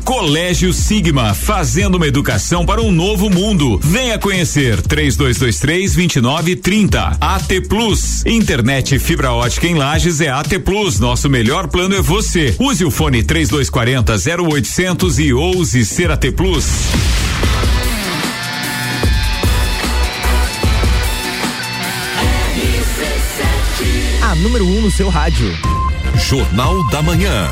Colégio 0.05 0.73
Sigma. 0.73 1.35
Fazendo 1.35 1.97
uma 1.97 2.07
educação 2.07 2.65
para 2.65 2.81
um 2.81 2.91
novo 2.91 3.29
mundo. 3.29 3.79
Venha 3.83 4.19
conhecer. 4.19 4.81
3223 4.81 5.95
2930. 5.95 7.19
AT 7.21 7.61
Plus. 7.69 8.25
Internet 8.25 8.99
fibra 8.99 9.33
ótica 9.33 9.67
em 9.67 9.75
Lages 9.75 10.21
é 10.21 10.29
AT 10.29 10.59
Plus. 10.65 10.99
Nosso 10.99 11.29
melhor 11.29 11.69
plano 11.69 11.95
é 11.95 12.01
você. 12.01 12.30
Use 12.61 12.85
o 12.85 12.91
fone 12.93 13.25
3240 13.25 14.15
0800 14.45 15.19
e 15.19 15.33
ouse 15.33 15.85
ser 15.85 16.13
AT 16.13 16.31
Plus. 16.31 16.65
A 24.23 24.35
número 24.37 24.65
1 24.65 24.79
um 24.79 24.81
no 24.83 24.91
seu 24.93 25.09
rádio. 25.09 25.53
Jornal 26.29 26.89
da 26.91 27.03
Manhã. 27.03 27.49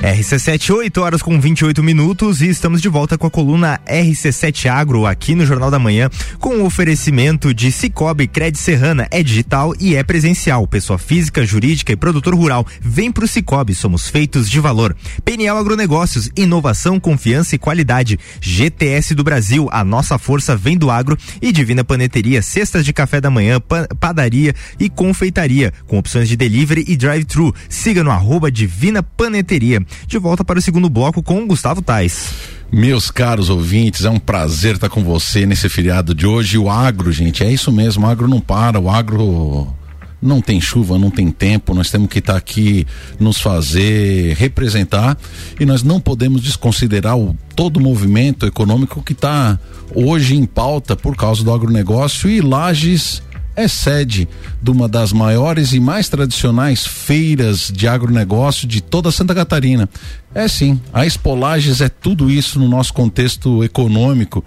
RC7, 0.00 0.74
8 0.74 1.00
horas 1.02 1.20
com 1.20 1.38
28 1.38 1.82
minutos 1.82 2.40
e 2.40 2.48
estamos 2.48 2.80
de 2.80 2.88
volta 2.88 3.18
com 3.18 3.26
a 3.26 3.30
coluna 3.30 3.78
RC7 3.86 4.70
Agro 4.70 5.04
aqui 5.04 5.34
no 5.34 5.44
Jornal 5.44 5.70
da 5.70 5.78
Manhã 5.78 6.08
com 6.38 6.56
o 6.56 6.64
oferecimento 6.64 7.52
de 7.52 7.70
Cicobi 7.70 8.26
Cred 8.26 8.56
Serrana. 8.56 9.06
É 9.10 9.22
digital 9.22 9.74
e 9.78 9.94
é 9.94 10.02
presencial. 10.02 10.66
Pessoa 10.66 10.98
física, 10.98 11.44
jurídica 11.44 11.92
e 11.92 11.96
produtor 11.96 12.34
rural. 12.34 12.66
Vem 12.80 13.12
pro 13.12 13.28
Cicobi, 13.28 13.74
somos 13.74 14.08
feitos 14.08 14.48
de 14.48 14.58
valor. 14.58 14.96
Peniel 15.22 15.58
Agronegócios, 15.58 16.30
inovação, 16.34 16.98
confiança 16.98 17.54
e 17.54 17.58
qualidade. 17.58 18.18
GTS 18.40 19.14
do 19.14 19.22
Brasil, 19.22 19.68
a 19.70 19.84
nossa 19.84 20.16
força 20.16 20.56
vem 20.56 20.78
do 20.78 20.90
agro 20.90 21.16
e 21.42 21.52
Divina 21.52 21.84
Paneteria, 21.84 22.40
cestas 22.40 22.86
de 22.86 22.94
café 22.94 23.20
da 23.20 23.28
manhã, 23.30 23.60
padaria 24.00 24.54
e 24.78 24.88
confeitaria, 24.88 25.74
com 25.86 25.98
opções 25.98 26.26
de 26.26 26.38
delivery 26.38 26.86
e 26.88 26.96
drive-thru. 26.96 27.54
Siga 27.68 28.02
no 28.02 28.10
arroba 28.10 28.50
Divina 28.50 29.02
Paneteria 29.02 29.84
de 30.06 30.18
volta 30.18 30.44
para 30.44 30.58
o 30.58 30.62
segundo 30.62 30.88
bloco 30.88 31.22
com 31.22 31.46
Gustavo 31.46 31.82
Tais. 31.82 32.32
Meus 32.72 33.10
caros 33.10 33.50
ouvintes, 33.50 34.04
é 34.04 34.10
um 34.10 34.18
prazer 34.18 34.76
estar 34.76 34.88
com 34.88 35.02
você 35.02 35.44
nesse 35.44 35.68
feriado 35.68 36.14
de 36.14 36.26
hoje. 36.26 36.56
O 36.56 36.70
agro, 36.70 37.10
gente, 37.10 37.42
é 37.42 37.50
isso 37.50 37.72
mesmo, 37.72 38.06
o 38.06 38.08
agro 38.08 38.28
não 38.28 38.40
para, 38.40 38.78
o 38.78 38.88
agro 38.88 39.74
não 40.22 40.40
tem 40.40 40.60
chuva, 40.60 40.98
não 40.98 41.10
tem 41.10 41.30
tempo, 41.30 41.74
nós 41.74 41.90
temos 41.90 42.08
que 42.08 42.18
estar 42.18 42.36
aqui 42.36 42.86
nos 43.18 43.40
fazer 43.40 44.36
representar 44.36 45.16
e 45.58 45.64
nós 45.64 45.82
não 45.82 46.00
podemos 46.00 46.42
desconsiderar 46.42 47.16
o, 47.16 47.36
todo 47.56 47.78
o 47.78 47.80
movimento 47.80 48.46
econômico 48.46 49.02
que 49.02 49.12
está 49.12 49.58
hoje 49.94 50.36
em 50.36 50.44
pauta 50.44 50.94
por 50.94 51.16
causa 51.16 51.42
do 51.42 51.52
agronegócio 51.52 52.28
e 52.28 52.40
Lages 52.40 53.22
é 53.56 53.68
sede 53.68 54.28
de 54.62 54.70
uma 54.70 54.88
das 54.88 55.12
maiores 55.12 55.72
e 55.72 55.80
mais 55.80 56.08
tradicionais 56.08 56.86
feiras 56.86 57.70
de 57.72 57.86
agronegócio 57.88 58.66
de 58.66 58.80
toda 58.80 59.10
Santa 59.10 59.34
Catarina. 59.34 59.88
É 60.34 60.46
sim, 60.46 60.80
a 60.92 61.04
Espolages 61.04 61.80
é 61.80 61.88
tudo 61.88 62.30
isso 62.30 62.58
no 62.58 62.68
nosso 62.68 62.92
contexto 62.92 63.64
econômico. 63.64 64.44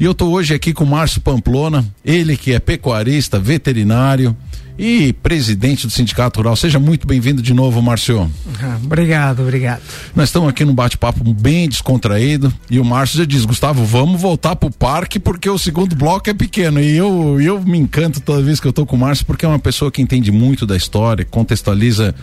E 0.00 0.04
eu 0.04 0.12
estou 0.12 0.32
hoje 0.32 0.54
aqui 0.54 0.72
com 0.72 0.84
o 0.84 0.86
Márcio 0.86 1.20
Pamplona, 1.20 1.84
ele 2.04 2.36
que 2.36 2.52
é 2.52 2.58
pecuarista, 2.58 3.38
veterinário, 3.38 4.34
e 4.78 5.12
presidente 5.12 5.86
do 5.86 5.92
Sindicato 5.92 6.38
Rural. 6.38 6.54
Seja 6.54 6.78
muito 6.78 7.06
bem-vindo 7.06 7.42
de 7.42 7.52
novo, 7.52 7.82
Márcio. 7.82 8.30
Ah, 8.62 8.78
obrigado, 8.82 9.42
obrigado. 9.42 9.82
Nós 10.14 10.28
estamos 10.28 10.48
aqui 10.48 10.64
num 10.64 10.74
bate-papo 10.74 11.24
bem 11.34 11.68
descontraído 11.68 12.54
e 12.70 12.78
o 12.78 12.84
Márcio 12.84 13.18
já 13.18 13.24
diz, 13.24 13.44
Gustavo, 13.44 13.84
vamos 13.84 14.20
voltar 14.20 14.54
pro 14.54 14.70
parque 14.70 15.18
porque 15.18 15.50
o 15.50 15.58
segundo 15.58 15.96
bloco 15.96 16.30
é 16.30 16.34
pequeno 16.34 16.80
e 16.80 16.96
eu, 16.96 17.40
eu 17.40 17.60
me 17.60 17.76
encanto 17.76 18.20
toda 18.20 18.40
vez 18.40 18.60
que 18.60 18.68
eu 18.68 18.70
estou 18.70 18.86
com 18.86 18.94
o 18.94 18.98
Márcio 19.00 19.26
porque 19.26 19.44
é 19.44 19.48
uma 19.48 19.58
pessoa 19.58 19.90
que 19.90 20.00
entende 20.00 20.30
muito 20.30 20.64
da 20.64 20.76
história, 20.76 21.24
contextualiza 21.24 22.14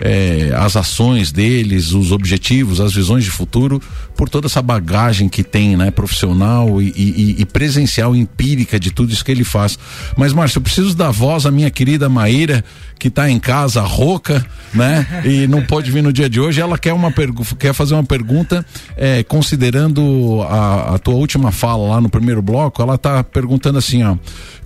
é, 0.00 0.52
as 0.56 0.76
ações 0.76 1.30
deles, 1.30 1.92
os 1.92 2.12
objetivos, 2.12 2.80
as 2.80 2.92
visões 2.92 3.24
de 3.24 3.30
futuro, 3.30 3.80
por 4.16 4.28
toda 4.28 4.46
essa 4.46 4.62
bagagem 4.62 5.28
que 5.28 5.42
tem, 5.42 5.76
né, 5.76 5.90
profissional 5.90 6.80
e, 6.80 6.88
e, 6.96 7.36
e 7.38 7.44
presencial, 7.44 8.14
empírica 8.16 8.78
de 8.78 8.90
tudo 8.90 9.12
isso 9.12 9.24
que 9.24 9.30
ele 9.30 9.44
faz. 9.44 9.78
Mas, 10.16 10.32
Márcio, 10.32 10.58
eu 10.58 10.62
preciso 10.62 10.94
dar 10.94 11.10
voz 11.10 11.46
à 11.46 11.50
minha 11.50 11.70
querida 11.70 12.08
Maíra, 12.08 12.64
que 12.98 13.08
está 13.08 13.30
em 13.30 13.38
casa, 13.38 13.80
rouca, 13.82 14.44
né, 14.74 15.22
e 15.24 15.46
não 15.46 15.62
pode 15.62 15.90
vir 15.90 16.02
no 16.02 16.12
dia 16.12 16.28
de 16.28 16.40
hoje. 16.40 16.60
Ela 16.60 16.78
quer, 16.78 16.92
uma 16.92 17.12
quer 17.58 17.72
fazer 17.72 17.94
uma 17.94 18.04
pergunta, 18.04 18.64
é, 18.96 19.22
considerando 19.22 20.42
a, 20.42 20.94
a 20.94 20.98
tua 20.98 21.14
última 21.14 21.50
fala 21.52 21.88
lá 21.88 22.00
no 22.00 22.08
primeiro 22.08 22.42
bloco, 22.42 22.82
ela 22.82 22.94
está 22.94 23.22
perguntando 23.24 23.78
assim, 23.78 24.02
ó. 24.02 24.16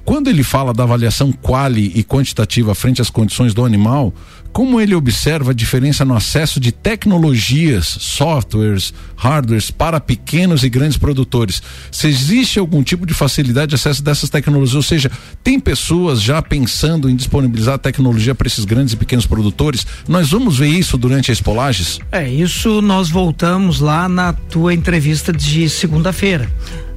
Quando 0.04 0.28
ele 0.28 0.42
fala 0.42 0.74
da 0.74 0.82
avaliação 0.82 1.32
quali 1.32 1.90
e 1.94 2.04
quantitativa 2.04 2.74
frente 2.74 3.00
às 3.00 3.08
condições 3.08 3.54
do 3.54 3.64
animal, 3.64 4.12
como 4.52 4.80
ele 4.80 4.94
observa 4.94 5.50
a 5.50 5.54
diferença 5.54 6.04
no 6.04 6.14
acesso 6.14 6.60
de 6.60 6.70
tecnologias, 6.70 7.86
softwares, 7.86 8.94
hardwares 9.16 9.70
para 9.70 9.98
pequenos 9.98 10.62
e 10.62 10.68
grandes 10.68 10.98
produtores? 10.98 11.60
Se 11.90 12.06
existe 12.06 12.58
algum 12.58 12.82
tipo 12.82 13.06
de 13.06 13.14
facilidade 13.14 13.70
de 13.70 13.74
acesso 13.74 14.02
dessas 14.02 14.30
tecnologias, 14.30 14.76
ou 14.76 14.82
seja, 14.82 15.10
tem 15.42 15.58
pessoas 15.58 16.22
já 16.22 16.40
pensando 16.40 17.08
em 17.08 17.16
disponibilizar 17.16 17.78
tecnologia 17.78 18.34
para 18.34 18.46
esses 18.46 18.64
grandes 18.64 18.92
e 18.92 18.96
pequenos 18.96 19.26
produtores? 19.26 19.86
Nós 20.06 20.30
vamos 20.30 20.58
ver 20.58 20.68
isso 20.68 20.96
durante 20.98 21.30
a 21.30 21.34
Espolages? 21.34 21.98
É, 22.12 22.30
isso 22.30 22.80
nós 22.80 23.10
voltamos 23.10 23.80
lá 23.80 24.08
na 24.08 24.34
tua 24.34 24.74
entrevista 24.74 25.32
de 25.32 25.68
segunda-feira 25.68 26.48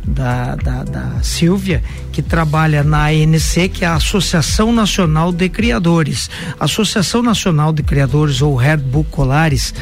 da, 0.08 0.56
da, 0.56 0.84
da 0.84 1.22
Silvia, 1.22 1.84
que 2.12 2.22
trabalha 2.22 2.84
na 2.84 3.06
ANC, 3.08 3.70
que 3.70 3.84
é 3.84 3.88
a 3.88 3.96
Associação 3.96 4.72
Nacional 4.72 5.32
de 5.32 5.50
Criadores. 5.50 6.30
A 6.60 6.65
Associação 6.65 7.22
Nacional 7.22 7.74
de 7.74 7.84
Criadores, 7.84 8.41
ou 8.41 8.56
Red 8.56 8.78
Book 8.78 9.10
Colares, 9.12 9.74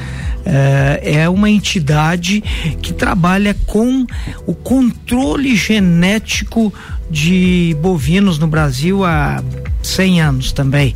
eh, 0.46 1.02
é 1.22 1.30
uma 1.30 1.50
entidade 1.50 2.42
que 2.82 2.92
trabalha 2.94 3.56
com 3.66 4.06
o 4.46 4.56
controle 4.56 5.56
genético 5.56 6.74
de 7.10 7.78
bovinos 7.82 8.40
no 8.40 8.48
Brasil 8.48 9.06
há 9.06 9.44
100 9.82 10.22
anos 10.22 10.52
também. 10.52 10.96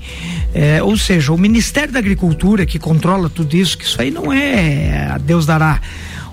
É, 0.53 0.81
ou 0.81 0.97
seja, 0.97 1.31
o 1.31 1.37
Ministério 1.37 1.93
da 1.93 1.99
Agricultura 1.99 2.65
que 2.65 2.79
controla 2.79 3.29
tudo 3.29 3.55
isso, 3.55 3.77
que 3.77 3.83
isso 3.83 4.01
aí 4.01 4.09
não 4.09 4.33
é 4.33 5.07
a 5.11 5.17
Deus 5.19 5.45
dará. 5.45 5.79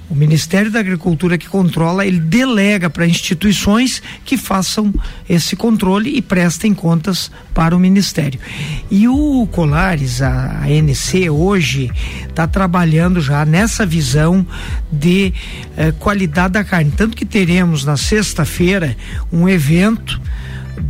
O 0.08 0.14
Ministério 0.14 0.70
da 0.70 0.78
Agricultura 0.78 1.36
que 1.36 1.48
controla, 1.48 2.06
ele 2.06 2.20
delega 2.20 2.88
para 2.88 3.06
instituições 3.06 4.00
que 4.24 4.36
façam 4.36 4.94
esse 5.28 5.56
controle 5.56 6.16
e 6.16 6.22
prestem 6.22 6.72
contas 6.72 7.30
para 7.52 7.74
o 7.74 7.80
Ministério. 7.80 8.38
E 8.88 9.08
o 9.08 9.48
Colares, 9.50 10.22
a, 10.22 10.60
a 10.62 10.70
NC, 10.70 11.28
hoje 11.28 11.90
está 12.28 12.46
trabalhando 12.46 13.20
já 13.20 13.44
nessa 13.44 13.84
visão 13.84 14.46
de 14.92 15.34
eh, 15.76 15.92
qualidade 15.98 16.52
da 16.52 16.62
carne. 16.62 16.92
Tanto 16.96 17.16
que 17.16 17.26
teremos 17.26 17.84
na 17.84 17.96
sexta-feira 17.96 18.96
um 19.32 19.48
evento 19.48 20.20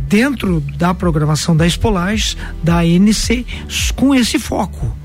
dentro 0.07 0.61
da 0.77 0.93
programação 0.93 1.57
da 1.57 1.65
Espolages, 1.65 2.37
da 2.61 2.79
ANC, 2.79 3.45
com 3.95 4.13
esse 4.13 4.37
foco 4.37 4.95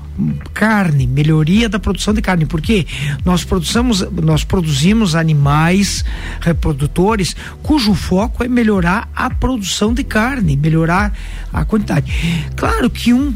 carne, 0.53 1.07
melhoria 1.07 1.67
da 1.67 1.79
produção 1.79 2.13
de 2.13 2.21
carne, 2.21 2.45
porque 2.45 2.85
nós 3.25 3.43
produzimos, 3.43 4.01
nós 4.11 4.43
produzimos 4.43 5.15
animais 5.15 6.03
reprodutores 6.39 7.35
cujo 7.61 7.93
foco 7.93 8.43
é 8.43 8.47
melhorar 8.47 9.09
a 9.15 9.29
produção 9.29 9.93
de 9.93 10.03
carne, 10.03 10.55
melhorar 10.55 11.13
a 11.51 11.65
quantidade. 11.65 12.11
Claro 12.55 12.89
que 12.89 13.13
um 13.13 13.33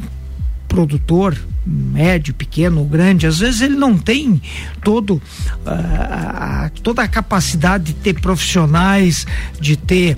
produtor 0.67 1.37
médio, 1.65 2.33
pequeno 2.33 2.83
grande, 2.85 3.27
às 3.27 3.39
vezes 3.39 3.61
ele 3.61 3.75
não 3.75 3.97
tem 3.97 4.41
todo 4.81 5.15
uh, 5.15 6.81
toda 6.81 7.03
a 7.03 7.07
capacidade 7.07 7.85
de 7.85 7.93
ter 7.93 8.19
profissionais, 8.21 9.27
de 9.59 9.75
ter 9.75 10.17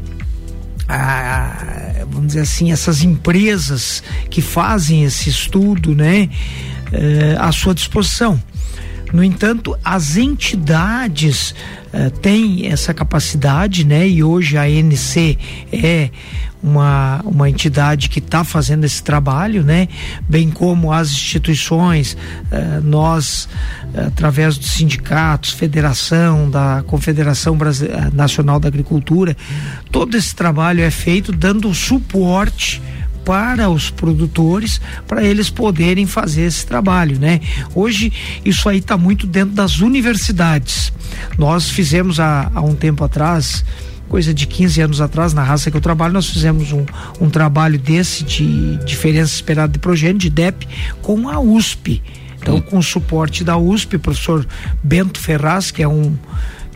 a, 0.90 2.06
vamos 2.10 2.28
dizer 2.28 2.42
assim, 2.42 2.72
essas 2.72 3.04
empresas 3.04 4.04
que 4.30 4.42
fazem 4.42 5.04
esse 5.04 5.30
estudo, 5.30 5.94
né, 5.96 6.30
eh, 6.92 7.38
à 7.40 7.52
sua 7.52 7.76
disposição. 7.76 8.42
No 9.14 9.24
entanto, 9.24 9.78
as 9.84 10.18
entidades 10.18 11.56
uh, 11.92 12.12
têm 12.22 12.68
essa 12.68 12.94
capacidade, 12.94 13.84
né? 13.84 14.08
E 14.08 14.24
hoje 14.24 14.56
a 14.56 14.64
ANC 14.64 15.36
é 15.74 16.12
uma, 16.62 17.22
uma 17.24 17.50
entidade 17.50 18.10
que 18.10 18.20
está 18.20 18.44
fazendo 18.44 18.84
esse 18.84 19.02
trabalho, 19.02 19.64
né? 19.64 19.88
Bem 20.28 20.50
como 20.50 20.92
as 20.92 21.12
instituições, 21.12 22.14
uh, 22.52 22.82
nós, 22.84 23.48
uh, 23.94 24.08
através 24.08 24.58
dos 24.58 24.72
sindicatos, 24.72 25.52
federação, 25.52 26.50
da 26.50 26.84
Confederação 26.86 27.58
Nacional 28.14 28.60
da 28.60 28.68
Agricultura, 28.68 29.36
todo 29.92 30.16
esse 30.18 30.36
trabalho 30.36 30.82
é 30.82 30.92
feito 30.92 31.32
dando 31.32 31.74
suporte 31.74 32.82
para 33.26 33.70
os 33.70 33.90
produtores, 33.90 34.82
para 35.08 35.24
eles 35.24 35.50
poderem 35.50 36.08
fazer 36.08 36.44
esse 36.44 36.66
trabalho, 36.66 37.20
né? 37.20 37.40
Hoje 37.76 38.12
isso 38.44 38.68
aí 38.68 38.80
está 38.80 38.98
muito 38.98 39.28
dentro 39.28 39.54
das 39.54 39.80
universidades. 39.82 40.92
Nós 41.38 41.70
fizemos 41.70 42.20
há, 42.20 42.50
há 42.54 42.62
um 42.62 42.76
tempo 42.76 43.04
atrás, 43.04 43.64
coisa 44.10 44.34
de 44.34 44.48
15 44.48 44.82
anos 44.82 45.02
atrás, 45.02 45.34
na 45.34 45.44
raça 45.44 45.70
que 45.70 45.78
eu 45.78 45.82
trabalho, 45.82 46.14
nós 46.14 46.28
fizemos 46.28 46.74
um, 46.74 46.84
um 47.22 47.30
trabalho 47.30 47.78
desse 47.78 48.24
de 48.24 48.78
diferença 48.84 49.34
esperada 49.34 49.72
de 49.72 49.80
progênio, 49.80 50.18
de 50.18 50.30
DEP, 50.30 50.68
com 51.02 51.30
a 51.30 51.40
USP. 51.40 52.02
Então, 52.42 52.60
com 52.60 52.80
o 52.80 52.84
suporte 52.84 53.44
da 53.44 53.58
USP, 53.58 53.98
professor 53.98 54.46
Bento 54.82 55.20
Ferraz, 55.20 55.72
que 55.72 55.84
é 55.84 55.88
um 55.88 56.18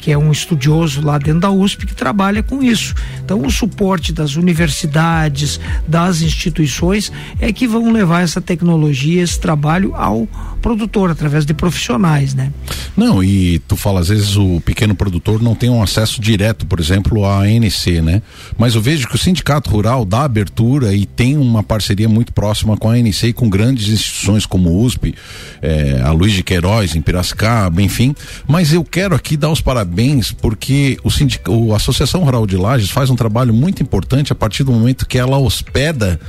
que 0.03 0.11
é 0.11 0.17
um 0.17 0.33
estudioso 0.33 1.01
lá 1.01 1.17
dentro 1.17 1.39
da 1.39 1.49
USP 1.49 1.85
que 1.85 1.95
trabalha 1.95 2.43
com 2.43 2.61
isso. 2.61 2.93
Então, 3.23 3.39
o 3.39 3.49
suporte 3.49 4.11
das 4.11 4.35
universidades, 4.35 5.61
das 5.87 6.21
instituições 6.21 7.09
é 7.39 7.53
que 7.53 7.65
vão 7.65 7.89
levar 7.89 8.21
essa 8.21 8.41
tecnologia, 8.41 9.23
esse 9.23 9.39
trabalho 9.39 9.95
ao 9.95 10.27
produtor 10.61 11.09
através 11.09 11.45
de 11.45 11.53
profissionais, 11.53 12.33
né? 12.33 12.51
Não, 12.97 13.23
e 13.23 13.59
tu 13.59 13.77
fala 13.77 14.01
às 14.01 14.09
vezes 14.09 14.35
o 14.35 14.59
pequeno 14.59 14.93
produtor 14.93 15.41
não 15.41 15.55
tem 15.55 15.69
um 15.69 15.81
acesso 15.81 16.19
direto, 16.19 16.65
por 16.65 16.81
exemplo, 16.81 17.25
à 17.25 17.43
ANC, 17.43 18.01
né? 18.01 18.21
Mas 18.57 18.75
eu 18.75 18.81
vejo 18.81 19.07
que 19.07 19.15
o 19.15 19.17
sindicato 19.17 19.69
rural 19.69 20.03
dá 20.03 20.23
abertura 20.23 20.93
e 20.93 21.05
tem 21.05 21.37
uma 21.37 21.63
parceria 21.63 22.09
muito 22.09 22.33
próxima 22.33 22.75
com 22.75 22.89
a 22.89 22.93
ANC 22.93 23.23
e 23.23 23.33
com 23.33 23.49
grandes 23.49 23.87
instituições 23.87 24.45
como 24.45 24.83
USP, 24.83 25.15
eh, 25.61 26.01
a 26.03 26.11
Luiz 26.11 26.33
de 26.33 26.43
Queiroz 26.43 26.93
em 26.93 27.01
Piracicaba, 27.01 27.81
enfim. 27.81 28.13
Mas 28.45 28.73
eu 28.73 28.83
quero 28.83 29.15
aqui 29.15 29.37
dar 29.37 29.49
os 29.49 29.61
parabéns 29.61 29.92
porque 30.31 30.97
o 31.03 31.11
sindicato, 31.11 31.73
a 31.73 31.77
Associação 31.77 32.23
Rural 32.23 32.45
de 32.45 32.57
Lages 32.57 32.89
faz 32.89 33.09
um 33.09 33.15
trabalho 33.15 33.53
muito 33.53 33.81
importante 33.81 34.31
a 34.31 34.35
partir 34.35 34.63
do 34.63 34.71
momento 34.71 35.05
que 35.05 35.17
ela 35.17 35.37
hospeda 35.37 36.19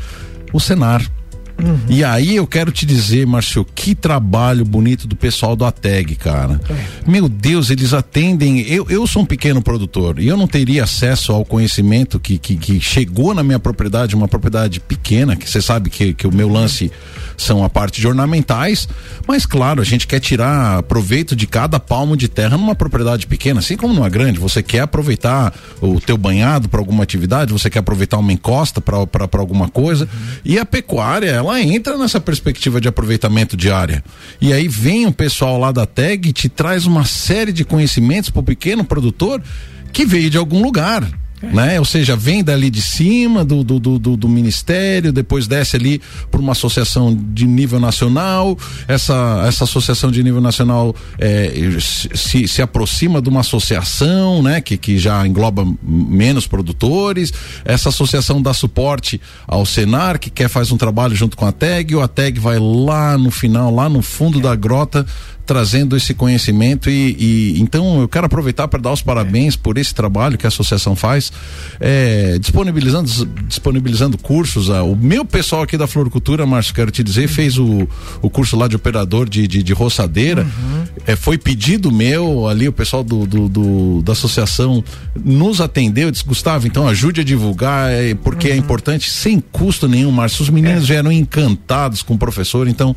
o 0.52 0.60
Senar. 0.60 1.04
Uhum. 1.62 1.78
E 1.88 2.02
aí 2.02 2.34
eu 2.34 2.46
quero 2.46 2.72
te 2.72 2.84
dizer, 2.84 3.26
Márcio, 3.26 3.64
que 3.64 3.94
trabalho 3.94 4.64
bonito 4.64 5.06
do 5.06 5.14
pessoal 5.14 5.54
do 5.54 5.64
ATEG, 5.64 6.16
cara. 6.16 6.60
É. 6.68 7.10
Meu 7.10 7.28
Deus, 7.28 7.70
eles 7.70 7.92
atendem. 7.92 8.60
Eu, 8.62 8.86
eu 8.90 9.06
sou 9.06 9.22
um 9.22 9.26
pequeno 9.26 9.62
produtor 9.62 10.18
e 10.18 10.26
eu 10.26 10.36
não 10.36 10.48
teria 10.48 10.84
acesso 10.84 11.32
ao 11.32 11.44
conhecimento 11.44 12.18
que, 12.18 12.38
que, 12.38 12.56
que 12.56 12.80
chegou 12.80 13.32
na 13.34 13.42
minha 13.42 13.58
propriedade, 13.58 14.16
uma 14.16 14.28
propriedade 14.28 14.80
pequena, 14.80 15.36
que 15.36 15.48
você 15.48 15.62
sabe 15.62 15.90
que, 15.90 16.12
que 16.12 16.26
o 16.26 16.34
meu 16.34 16.48
lance 16.48 16.90
são 17.36 17.64
a 17.64 17.70
parte 17.70 18.00
de 18.00 18.06
ornamentais, 18.06 18.88
mas 19.26 19.46
claro, 19.46 19.80
a 19.80 19.84
gente 19.84 20.06
quer 20.06 20.20
tirar 20.20 20.82
proveito 20.84 21.34
de 21.34 21.46
cada 21.46 21.80
palmo 21.80 22.16
de 22.16 22.28
terra 22.28 22.56
numa 22.56 22.74
propriedade 22.74 23.26
pequena, 23.26 23.60
assim 23.60 23.76
como 23.76 23.94
numa 23.94 24.08
grande. 24.08 24.38
Você 24.38 24.62
quer 24.62 24.80
aproveitar 24.80 25.52
o 25.80 26.00
teu 26.00 26.16
banhado 26.16 26.68
para 26.68 26.80
alguma 26.80 27.02
atividade, 27.02 27.52
você 27.52 27.68
quer 27.68 27.80
aproveitar 27.80 28.18
uma 28.18 28.32
encosta 28.32 28.80
para 28.80 29.28
alguma 29.38 29.68
coisa. 29.68 30.08
E 30.44 30.58
a 30.58 30.64
pecuária, 30.64 31.30
ela 31.30 31.60
entra 31.60 31.96
nessa 31.96 32.20
perspectiva 32.20 32.80
de 32.80 32.88
aproveitamento 32.88 33.56
diária. 33.56 34.04
E 34.40 34.52
aí 34.52 34.68
vem 34.68 35.06
o 35.06 35.12
pessoal 35.12 35.58
lá 35.58 35.72
da 35.72 35.86
TEG 35.86 36.28
e 36.28 36.32
te 36.32 36.48
traz 36.48 36.86
uma 36.86 37.04
série 37.04 37.52
de 37.52 37.64
conhecimentos 37.64 38.30
para 38.30 38.40
o 38.40 38.44
pequeno 38.44 38.84
produtor 38.84 39.42
que 39.92 40.04
veio 40.04 40.28
de 40.28 40.36
algum 40.36 40.62
lugar 40.62 41.08
né? 41.52 41.78
Ou 41.78 41.84
seja, 41.84 42.16
vem 42.16 42.42
dali 42.42 42.70
de 42.70 42.82
cima 42.82 43.44
do, 43.44 43.62
do, 43.62 43.78
do, 43.78 44.16
do 44.16 44.28
ministério, 44.28 45.12
depois 45.12 45.46
desce 45.46 45.76
ali 45.76 46.00
para 46.30 46.40
uma 46.40 46.52
associação 46.52 47.14
de 47.14 47.46
nível 47.46 47.80
nacional, 47.80 48.56
essa, 48.86 49.44
essa 49.46 49.64
associação 49.64 50.10
de 50.10 50.22
nível 50.22 50.40
nacional 50.40 50.94
é, 51.18 51.52
se, 52.14 52.46
se 52.48 52.62
aproxima 52.62 53.20
de 53.20 53.28
uma 53.28 53.40
associação, 53.40 54.42
né? 54.42 54.60
Que, 54.60 54.76
que 54.76 54.98
já 54.98 55.26
engloba 55.26 55.66
menos 55.82 56.46
produtores, 56.46 57.32
essa 57.64 57.88
associação 57.88 58.40
dá 58.40 58.52
suporte 58.54 59.20
ao 59.46 59.66
Senar, 59.66 60.18
que 60.18 60.30
quer 60.30 60.48
faz 60.48 60.70
um 60.70 60.76
trabalho 60.76 61.14
junto 61.14 61.36
com 61.36 61.46
a 61.46 61.52
TEG, 61.52 61.94
o 61.94 62.02
a 62.02 62.08
TEG 62.08 62.38
vai 62.38 62.58
lá 62.58 63.16
no 63.18 63.30
final, 63.30 63.74
lá 63.74 63.88
no 63.88 64.02
fundo 64.02 64.40
da 64.40 64.54
grota, 64.54 65.06
trazendo 65.46 65.96
esse 65.96 66.14
conhecimento 66.14 66.88
e, 66.88 67.16
e 67.18 67.60
então 67.60 68.00
eu 68.00 68.08
quero 68.08 68.26
aproveitar 68.26 68.66
para 68.68 68.80
dar 68.80 68.92
os 68.92 69.02
parabéns 69.02 69.54
é. 69.54 69.58
por 69.58 69.76
esse 69.76 69.94
trabalho 69.94 70.38
que 70.38 70.46
a 70.46 70.48
associação 70.48 70.96
faz, 70.96 71.32
é, 71.80 72.38
disponibilizando 72.38 73.10
disponibilizando 73.46 74.18
cursos. 74.18 74.70
Ah, 74.70 74.82
o 74.82 74.96
meu 74.96 75.24
pessoal 75.24 75.62
aqui 75.62 75.76
da 75.76 75.86
Floricultura, 75.86 76.46
Márcio, 76.46 76.74
quero 76.74 76.90
te 76.90 77.02
dizer, 77.02 77.28
fez 77.28 77.58
o, 77.58 77.88
o 78.22 78.30
curso 78.30 78.56
lá 78.56 78.68
de 78.68 78.76
operador 78.76 79.28
de, 79.28 79.46
de, 79.46 79.62
de 79.62 79.72
roçadeira. 79.72 80.42
Uhum. 80.42 80.84
É, 81.06 81.16
foi 81.16 81.36
pedido 81.36 81.90
meu 81.90 82.48
ali, 82.48 82.68
o 82.68 82.72
pessoal 82.72 83.02
do, 83.02 83.26
do, 83.26 83.48
do, 83.48 84.02
da 84.02 84.12
associação 84.12 84.82
nos 85.22 85.60
atendeu, 85.60 86.10
disse, 86.10 86.24
Gustavo, 86.24 86.66
então 86.66 86.88
ajude 86.88 87.20
a 87.20 87.24
divulgar, 87.24 87.90
é, 87.90 88.14
porque 88.14 88.48
é 88.48 88.50
uhum. 88.50 88.56
é 88.56 88.58
importante, 88.58 89.10
sem 89.10 89.40
custo 89.40 89.88
nenhum, 89.88 90.10
Márcio. 90.10 90.42
Os 90.42 90.50
meninos 90.50 90.84
é. 90.84 90.86
vieram 90.86 91.12
encantados 91.12 92.02
com 92.02 92.14
o 92.14 92.18
professor, 92.18 92.68
então 92.68 92.94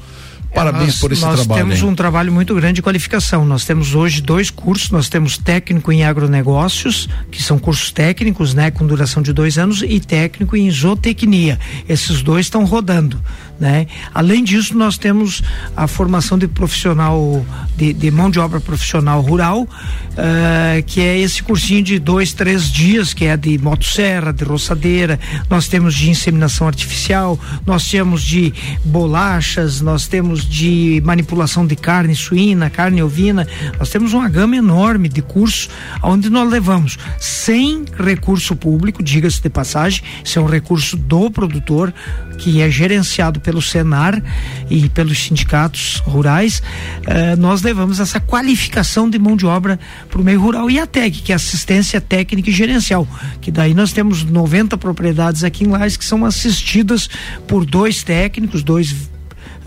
Parabéns 0.54 0.88
nós, 0.88 1.00
por 1.00 1.12
esse 1.12 1.22
nós 1.22 1.36
trabalho. 1.36 1.48
Nós 1.50 1.58
temos 1.58 1.84
hein? 1.84 1.90
um 1.90 1.96
trabalho 1.96 2.32
muito 2.32 2.56
grande 2.56 2.76
de 2.76 2.82
qualificação. 2.82 3.46
Nós 3.46 3.66
temos 3.66 3.94
hoje 3.94 4.22
dois 4.22 4.50
cursos. 4.50 4.90
Nós 4.90 5.10
temos 5.10 5.38
técnico 5.38 5.92
em 5.92 6.04
agronegócios, 6.04 7.08
que 7.32 7.42
são 7.42 7.60
cursos 7.60 7.92
técnicos, 7.92 8.54
né, 8.54 8.72
com 8.72 8.86
duração 8.86 9.22
de 9.22 9.34
dois 9.34 9.58
anos, 9.58 9.84
e 9.88 10.00
técnico 10.00 10.56
em 10.56 10.70
zootecnia. 10.72 11.60
Esses 11.88 12.22
dois 12.22 12.46
estão 12.46 12.66
rodando. 12.66 13.22
Né? 13.60 13.88
Além 14.14 14.44
disso, 14.44 14.78
nós 14.78 14.98
temos 14.98 15.42
a 15.76 15.88
formação 15.88 16.38
de 16.38 16.48
profissional, 16.48 17.44
de, 17.76 17.92
de 17.92 18.12
mão 18.12 18.30
de 18.30 18.40
obra 18.40 18.60
profissional 18.60 19.20
rural, 19.22 19.62
uh, 19.62 20.84
que 20.86 21.02
é 21.02 21.18
esse 21.18 21.42
cursinho 21.42 21.82
de 21.82 21.98
dois, 21.98 22.34
três 22.34 22.72
dias, 22.72 23.14
que 23.14 23.26
é 23.26 23.36
de 23.36 23.58
motosserra, 23.58 24.32
de 24.32 24.44
roçadeira, 24.44 25.20
nós 25.50 25.68
temos 25.68 25.96
de 25.96 26.10
inseminação 26.10 26.68
artificial, 26.68 27.40
nós 27.66 27.90
temos 27.90 28.22
de 28.22 28.54
bolachas, 28.86 29.82
nós 29.82 30.08
temos 30.08 30.48
de 30.48 31.02
manipulação 31.04 31.66
de 31.66 31.76
carne 31.76 32.16
suína, 32.16 32.70
carne 32.70 33.02
ovina, 33.02 33.48
nós 33.80 33.90
temos 33.90 34.14
uma 34.14 34.30
gama 34.30 34.56
enorme 34.56 35.10
de 35.10 35.22
cursos 35.22 35.70
onde 36.04 36.30
nós 36.30 36.50
levamos 36.50 36.98
sem 37.20 37.86
recurso 37.98 38.56
público, 38.56 39.04
diga-se 39.04 39.42
de 39.42 39.50
passagem, 39.50 40.04
isso 40.24 40.38
é 40.38 40.42
um 40.42 40.46
recurso 40.46 40.96
do 40.96 41.32
produtor, 41.32 41.94
que 42.38 42.62
é 42.62 42.70
gerenciado 42.70 43.40
pelo 43.40 43.62
Senar 43.62 44.22
e 44.70 44.88
pelos 44.90 45.24
sindicatos 45.24 46.02
rurais, 46.06 46.62
eh, 47.06 47.36
nós 47.36 47.62
levamos 47.62 48.00
essa 48.00 48.20
qualificação 48.20 49.10
de 49.10 49.18
mão 49.18 49.36
de 49.36 49.46
obra 49.46 49.80
para 50.10 50.22
o 50.22 50.24
meio 50.24 50.40
rural 50.40 50.70
e 50.70 50.80
a 50.80 50.86
TEC, 50.86 51.22
que 51.22 51.32
é 51.32 51.36
assistência 51.36 52.00
técnica 52.00 52.50
e 52.50 52.54
gerencial, 52.54 53.08
que 53.42 53.52
daí 53.52 53.74
nós 53.74 53.92
temos 53.92 54.24
90 54.24 54.78
propriedades 54.78 55.44
aqui 55.44 55.64
em 55.64 55.68
Lages 55.68 55.98
que 55.98 56.06
são 56.06 56.24
assistidas 56.26 57.10
por 57.48 57.66
dois 57.66 58.04
técnicos, 58.04 58.64
dois 58.64 58.96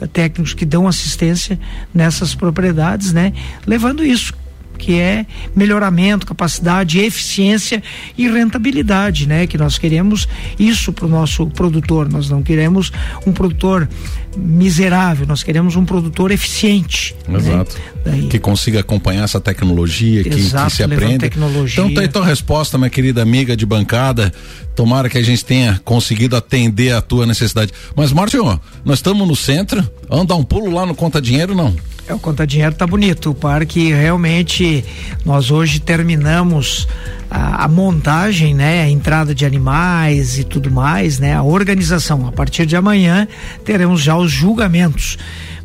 eh, 0.01 0.07
técnicos 0.07 0.55
que 0.55 0.65
dão 0.65 0.87
assistência 0.87 1.59
nessas 1.93 2.35
propriedades, 2.35 3.13
né? 3.13 3.33
Levando 3.67 4.05
isso 4.05 4.40
que 4.81 4.99
é 4.99 5.27
melhoramento, 5.55 6.27
capacidade, 6.27 6.99
eficiência 6.99 7.83
e 8.17 8.27
rentabilidade, 8.29 9.29
né? 9.29 9.47
Que 9.47 9.59
nós 9.59 9.79
queremos 9.79 10.27
isso 10.59 10.93
para 10.93 11.05
o 11.05 11.09
nosso 11.09 11.47
produtor. 11.49 12.11
Nós 12.11 12.31
não 12.31 12.43
queremos 12.43 12.91
um 13.27 13.33
produtor 13.33 13.89
miserável, 14.37 15.27
nós 15.27 15.43
queremos 15.43 15.77
um 15.77 15.85
produtor 15.85 16.31
eficiente. 16.31 17.15
Né? 17.29 17.39
Exato. 17.39 17.77
Né? 18.05 18.27
Que 18.31 18.39
consiga 18.39 18.81
acompanhar 18.81 19.25
essa 19.25 19.41
tecnologia, 19.41 20.23
que, 20.23 20.29
Exato, 20.29 20.71
que 20.71 20.77
se 20.77 20.83
aprenda. 20.83 21.19
Tecnologia. 21.19 21.83
Então 21.83 21.95
tá 21.95 22.01
aí 22.01 22.09
tua 22.09 22.25
resposta, 22.25 22.79
minha 22.79 22.91
querida 22.91 23.23
amiga 23.23 23.57
de 23.57 23.67
bancada. 23.67 24.33
Tomara 24.75 25.09
que 25.09 25.19
a 25.19 25.23
gente 25.23 25.45
tenha 25.45 25.81
conseguido 25.85 26.37
atender 26.37 26.93
a 26.93 27.03
tua 27.03 27.27
necessidade. 27.27 27.73
Mas, 27.95 28.13
Márcio, 28.13 28.61
nós 28.85 28.99
estamos 28.99 29.27
no 29.27 29.35
centro, 29.35 29.89
vamos 30.09 30.27
dar 30.27 30.37
um 30.37 30.45
pulo 30.45 30.73
lá 30.73 30.87
no 30.87 30.95
Conta 30.95 31.21
Dinheiro, 31.21 31.55
não? 31.55 31.75
É, 32.07 32.15
o 32.15 32.19
Conta 32.19 32.47
Dinheiro 32.47 32.75
tá 32.75 32.87
bonito. 32.87 33.31
O 33.31 33.35
parque 33.35 33.93
realmente, 33.93 34.85
nós 35.25 35.51
hoje 35.51 35.81
terminamos 35.81 36.89
a, 37.31 37.65
a, 37.65 37.69
montagem, 37.69 38.55
né? 38.55 38.83
A 38.83 38.91
entrada 38.91 39.35
de 39.35 39.47
animais 39.47 40.39
e 40.39 40.45
tudo 40.45 40.71
mais, 40.71 41.19
né? 41.19 41.35
A 41.35 41.43
organização. 41.43 42.27
A 42.27 42.33
partir 42.33 42.67
de 42.67 42.77
amanhã 42.77 43.29
teremos 43.65 44.01
já 44.01 44.17
os 44.17 44.31
julgamentos. 44.31 45.17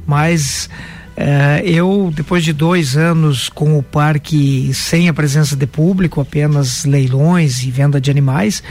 Mas 0.06 0.70
eh, 1.18 1.64
eu, 1.66 2.12
depois 2.14 2.44
de 2.44 2.52
dois 2.52 2.98
anos 2.98 3.50
com 3.50 3.78
o 3.78 3.84
parque 3.84 4.72
sem 4.74 5.08
a 5.08 5.14
presença 5.14 5.56
de 5.56 5.66
público, 5.66 6.20
apenas 6.20 6.86
leilões 6.86 7.64
e 7.64 7.72
venda 7.72 8.00
de 8.00 8.12
animais, 8.12 8.62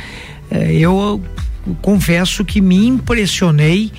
eh, 0.51 0.75
eu 0.75 1.21
confesso 1.81 2.45
que 2.45 2.61
me 2.61 2.87
impressionei 2.87 3.91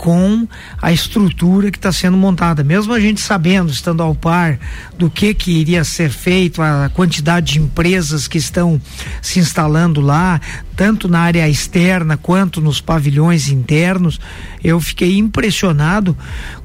com 0.00 0.48
a 0.80 0.90
estrutura 0.90 1.70
que 1.70 1.76
está 1.76 1.92
sendo 1.92 2.16
montada. 2.16 2.64
Mesmo 2.64 2.94
a 2.94 2.98
gente 2.98 3.20
sabendo, 3.20 3.70
estando 3.70 4.02
ao 4.02 4.14
par 4.14 4.58
do 4.96 5.10
que 5.10 5.34
que 5.34 5.50
iria 5.50 5.84
ser 5.84 6.08
feito, 6.08 6.62
a 6.62 6.90
quantidade 6.94 7.52
de 7.52 7.58
empresas 7.58 8.26
que 8.26 8.38
estão 8.38 8.80
se 9.20 9.38
instalando 9.38 10.00
lá, 10.00 10.40
tanto 10.74 11.06
na 11.06 11.20
área 11.20 11.46
externa 11.46 12.16
quanto 12.16 12.62
nos 12.62 12.80
pavilhões 12.80 13.50
internos, 13.50 14.18
eu 14.64 14.80
fiquei 14.80 15.18
impressionado 15.18 16.16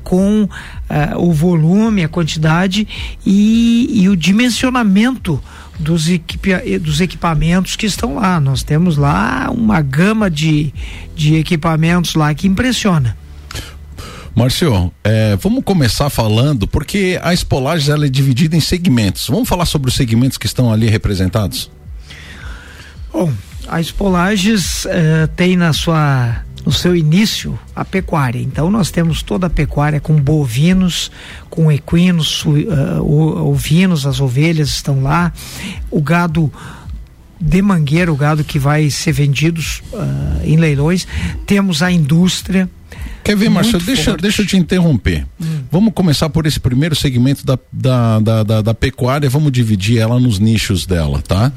com 0.01 0.43
uh, 0.43 0.49
o 1.17 1.33
volume, 1.33 2.05
a 2.05 2.07
quantidade 2.07 2.87
e, 3.25 4.01
e 4.01 4.07
o 4.07 4.15
dimensionamento 4.15 5.43
dos, 5.77 6.07
equipa 6.07 6.61
dos 6.79 7.01
equipamentos 7.01 7.75
que 7.75 7.85
estão 7.85 8.15
lá. 8.15 8.39
Nós 8.39 8.63
temos 8.63 8.95
lá 8.95 9.49
uma 9.51 9.81
gama 9.81 10.31
de, 10.31 10.73
de 11.13 11.35
equipamentos 11.35 12.15
lá 12.15 12.33
que 12.33 12.47
impressiona. 12.47 13.24
Márcio, 14.35 14.91
é, 15.01 15.37
vamos 15.37 15.63
começar 15.63 16.09
falando, 16.09 16.67
porque 16.67 17.17
a 17.23 17.33
Espolages 17.33 17.87
ela 17.87 18.05
é 18.05 18.09
dividida 18.09 18.55
em 18.55 18.59
segmentos. 18.59 19.27
Vamos 19.29 19.47
falar 19.47 19.65
sobre 19.65 19.89
os 19.89 19.95
segmentos 19.95 20.37
que 20.37 20.45
estão 20.45 20.73
ali 20.73 20.89
representados? 20.89 21.71
Bom, 23.13 23.31
a 23.65 23.79
Espolages 23.79 24.85
é, 24.87 25.27
tem 25.27 25.55
na 25.55 25.71
sua 25.71 26.43
no 26.65 26.71
seu 26.71 26.95
início 26.95 27.57
a 27.75 27.85
pecuária. 27.85 28.39
Então 28.39 28.71
nós 28.71 28.89
temos 28.89 29.21
toda 29.21 29.47
a 29.47 29.49
pecuária 29.49 30.01
com 30.01 30.15
bovinos, 30.15 31.11
com 31.49 31.71
equinos, 31.71 32.43
uh, 32.43 33.47
ovinos, 33.47 34.07
as 34.07 34.19
ovelhas 34.19 34.69
estão 34.69 35.03
lá, 35.03 35.31
o 35.91 36.01
gado 36.01 36.51
de 37.39 37.61
mangueira, 37.61 38.11
o 38.11 38.15
gado 38.15 38.43
que 38.43 38.57
vai 38.57 38.89
ser 38.89 39.11
vendido 39.11 39.61
uh, 39.93 40.41
em 40.43 40.57
leilões. 40.57 41.07
Temos 41.45 41.83
a 41.83 41.91
indústria. 41.91 42.67
Quer 43.25 43.35
ver, 43.35 43.49
Marcelo? 43.49 43.83
Deixa, 43.83 44.15
deixa 44.15 44.43
eu 44.43 44.45
te 44.45 44.55
interromper. 44.55 45.25
Hum. 45.41 45.63
Vamos 45.71 45.93
começar 45.95 46.29
por 46.29 46.45
esse 46.45 46.59
primeiro 46.59 46.95
segmento 46.95 47.43
da, 47.43 47.57
da, 47.73 48.19
da, 48.19 48.43
da, 48.43 48.61
da 48.61 48.73
pecuária, 48.73 49.27
vamos 49.27 49.51
dividir 49.51 49.97
ela 49.97 50.19
nos 50.19 50.37
nichos 50.37 50.85
dela, 50.85 51.23
tá? 51.27 51.51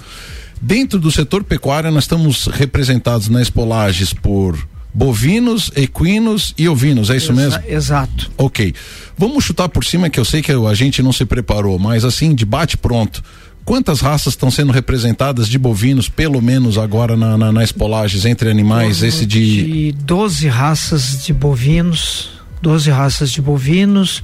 Dentro 0.63 0.99
do 0.99 1.11
setor 1.11 1.45
pecuária, 1.45 1.91
nós 1.91 2.05
estamos 2.05 2.47
representados 2.47 3.29
na 3.29 3.43
Espolages 3.43 4.15
por 4.15 4.59
bovinos, 4.95 5.71
equinos 5.77 6.55
e 6.57 6.67
ovinos, 6.67 7.11
é 7.11 7.17
isso 7.17 7.33
Exa 7.33 7.43
mesmo? 7.43 7.63
Exato. 7.69 8.31
Ok. 8.39 8.75
Vamos 9.17 9.45
chutar 9.45 9.69
por 9.69 9.85
cima, 9.85 10.09
que 10.09 10.19
eu 10.19 10.25
sei 10.25 10.41
que 10.41 10.51
a 10.51 10.75
gente 10.75 11.03
não 11.03 11.13
se 11.13 11.27
preparou, 11.27 11.79
mas 11.79 12.03
assim, 12.03 12.35
debate 12.35 12.79
pronto. 12.79 13.23
Quantas 13.69 14.01
raças 14.01 14.33
estão 14.33 14.51
sendo 14.51 14.73
representadas 14.73 15.47
de 15.47 15.59
bovinos, 15.59 16.09
pelo 16.09 16.41
menos 16.41 16.79
agora 16.79 17.15
na, 17.15 17.37
na, 17.37 17.53
na 17.53 17.63
Espolages, 17.63 18.25
entre 18.25 18.49
animais, 18.51 19.03
esse 19.03 19.27
de... 19.27 19.91
de 19.91 19.93
12 19.93 20.49
raças 20.49 21.23
de 21.23 21.35
bovinos, 21.35 22.31
12 22.63 22.89
raças 22.89 23.31
de 23.31 23.43
bovinos, 23.43 24.23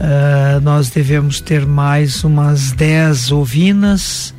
uh, 0.00 0.60
nós 0.60 0.90
devemos 0.90 1.40
ter 1.40 1.64
mais 1.64 2.24
umas 2.24 2.72
10 2.72 3.30
ovinas, 3.30 4.34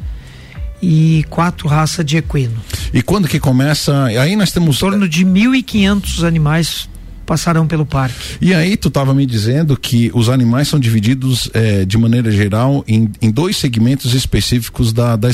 e 0.82 1.24
quatro 1.30 1.70
raças 1.70 2.06
de 2.06 2.18
equino. 2.18 2.60
E 2.93 3.02
quando 3.02 3.30
que 3.30 3.39
começa? 3.39 4.04
Aí 4.06 4.36
nós 4.36 4.52
temos. 4.52 4.78
Em 4.78 4.80
torno 4.80 5.08
de 5.08 5.24
1.500 5.24 6.28
animais 6.28 6.89
passarão 7.32 7.65
pelo 7.65 7.86
parque. 7.86 8.36
E 8.41 8.53
aí 8.53 8.75
tu 8.75 8.89
estava 8.89 9.13
me 9.13 9.25
dizendo 9.25 9.77
que 9.77 10.11
os 10.13 10.27
animais 10.27 10.67
são 10.67 10.77
divididos 10.77 11.49
eh, 11.53 11.86
de 11.86 11.97
maneira 11.97 12.29
geral 12.29 12.84
em, 12.86 13.09
em, 13.21 13.32
dois 13.32 13.55
segmentos 13.55 14.13
específicos 14.13 14.91
da, 14.91 15.15
da. 15.15 15.29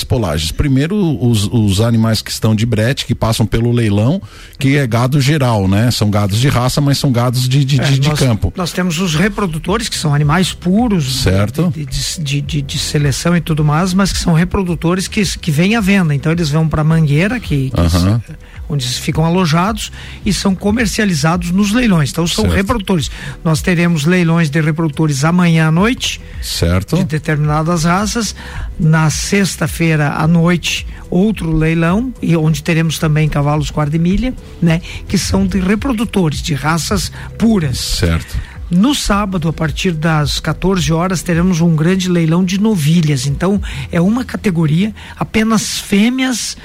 Primeiro 0.55 0.95
os, 0.95 1.49
os 1.51 1.81
animais 1.81 2.21
que 2.21 2.29
estão 2.29 2.53
de 2.55 2.67
brete, 2.67 3.03
que 3.03 3.15
passam 3.15 3.47
pelo 3.47 3.71
leilão, 3.71 4.21
que 4.59 4.77
é 4.77 4.85
gado 4.85 5.19
geral, 5.19 5.67
né? 5.67 5.89
São 5.89 6.11
gados 6.11 6.37
de 6.37 6.47
raça, 6.47 6.79
mas 6.79 6.99
são 6.99 7.11
gados 7.11 7.49
de, 7.49 7.65
de, 7.65 7.81
é, 7.81 7.83
de, 7.85 8.07
nós, 8.07 8.19
de 8.19 8.25
campo. 8.25 8.53
Nós 8.55 8.71
temos 8.71 8.99
os 8.99 9.15
reprodutores, 9.15 9.89
que 9.89 9.97
são 9.97 10.13
animais 10.13 10.53
puros, 10.53 11.23
certo? 11.23 11.73
De, 11.75 12.41
de, 12.41 12.61
de, 12.61 12.77
seleção 12.77 13.35
e 13.35 13.41
tudo 13.41 13.65
mais, 13.65 13.91
mas 13.95 14.13
que 14.13 14.19
são 14.19 14.33
reprodutores 14.33 15.07
que, 15.07 15.23
que 15.39 15.49
vêm 15.49 15.75
à 15.75 15.81
venda. 15.81 16.13
Então 16.13 16.31
eles 16.31 16.49
vão 16.51 16.69
para 16.69 16.83
Mangueira, 16.83 17.39
que, 17.39 17.71
que 17.71 17.81
uh 17.81 17.85
-huh. 17.85 18.21
Onde 18.69 18.87
ficam 18.87 19.25
alojados 19.25 19.91
e 20.25 20.33
são 20.33 20.53
comercializados 20.55 21.51
nos 21.51 21.71
leilões. 21.71 22.11
Então 22.11 22.27
são 22.27 22.45
certo. 22.45 22.55
reprodutores. 22.55 23.11
Nós 23.43 23.61
teremos 23.61 24.05
leilões 24.05 24.49
de 24.49 24.59
reprodutores 24.61 25.23
amanhã 25.23 25.67
à 25.67 25.71
noite. 25.71 26.21
Certo. 26.41 26.97
De 26.97 27.03
determinadas 27.03 27.83
raças. 27.83 28.35
Na 28.79 29.09
sexta-feira 29.09 30.13
à 30.13 30.27
noite, 30.27 30.85
outro 31.09 31.51
leilão, 31.51 32.13
e 32.21 32.35
onde 32.35 32.61
teremos 32.61 32.99
também 32.99 33.27
cavalos 33.27 33.71
quarta 33.71 33.97
milha, 33.97 34.33
né? 34.61 34.81
Que 35.07 35.17
são 35.17 35.47
de 35.47 35.59
reprodutores, 35.59 36.41
de 36.41 36.53
raças 36.53 37.11
puras. 37.37 37.77
Certo. 37.77 38.37
No 38.69 38.93
sábado, 38.93 39.47
a 39.47 39.53
partir 39.53 39.91
das 39.91 40.41
14 40.41 40.91
horas, 40.91 41.21
teremos 41.21 41.61
um 41.61 41.73
grande 41.73 42.09
leilão 42.09 42.43
de 42.43 42.59
novilhas. 42.59 43.25
Então, 43.25 43.61
é 43.91 44.01
uma 44.01 44.25
categoria, 44.25 44.93
apenas 45.15 45.79
fêmeas 45.79 46.57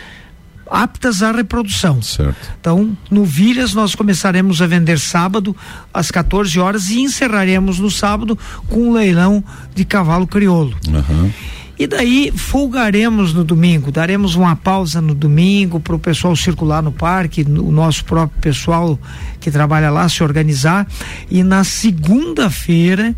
aptas 0.72 1.22
à 1.22 1.30
reprodução. 1.30 2.00
Certo. 2.00 2.50
Então, 2.58 2.96
no 3.10 3.24
Vilhas 3.24 3.74
nós 3.74 3.94
começaremos 3.94 4.62
a 4.62 4.66
vender 4.66 4.98
sábado 4.98 5.54
às 5.92 6.10
14 6.10 6.58
horas 6.58 6.88
e 6.88 7.00
encerraremos 7.00 7.78
no 7.78 7.90
sábado 7.90 8.38
com 8.68 8.88
um 8.88 8.92
leilão 8.92 9.44
de 9.74 9.84
cavalo 9.84 10.26
crioulo. 10.26 10.74
Uhum. 10.88 11.30
E 11.78 11.86
daí 11.86 12.32
folgaremos 12.34 13.34
no 13.34 13.42
domingo, 13.42 13.90
daremos 13.90 14.34
uma 14.34 14.54
pausa 14.54 15.00
no 15.00 15.14
domingo 15.14 15.80
para 15.80 15.96
o 15.96 15.98
pessoal 15.98 16.36
circular 16.36 16.82
no 16.82 16.92
parque, 16.92 17.42
o 17.42 17.72
nosso 17.72 18.04
próprio 18.04 18.40
pessoal 18.40 18.98
que 19.40 19.50
trabalha 19.50 19.90
lá 19.90 20.08
se 20.08 20.22
organizar. 20.22 20.86
E 21.30 21.42
na 21.42 21.64
segunda-feira, 21.64 23.14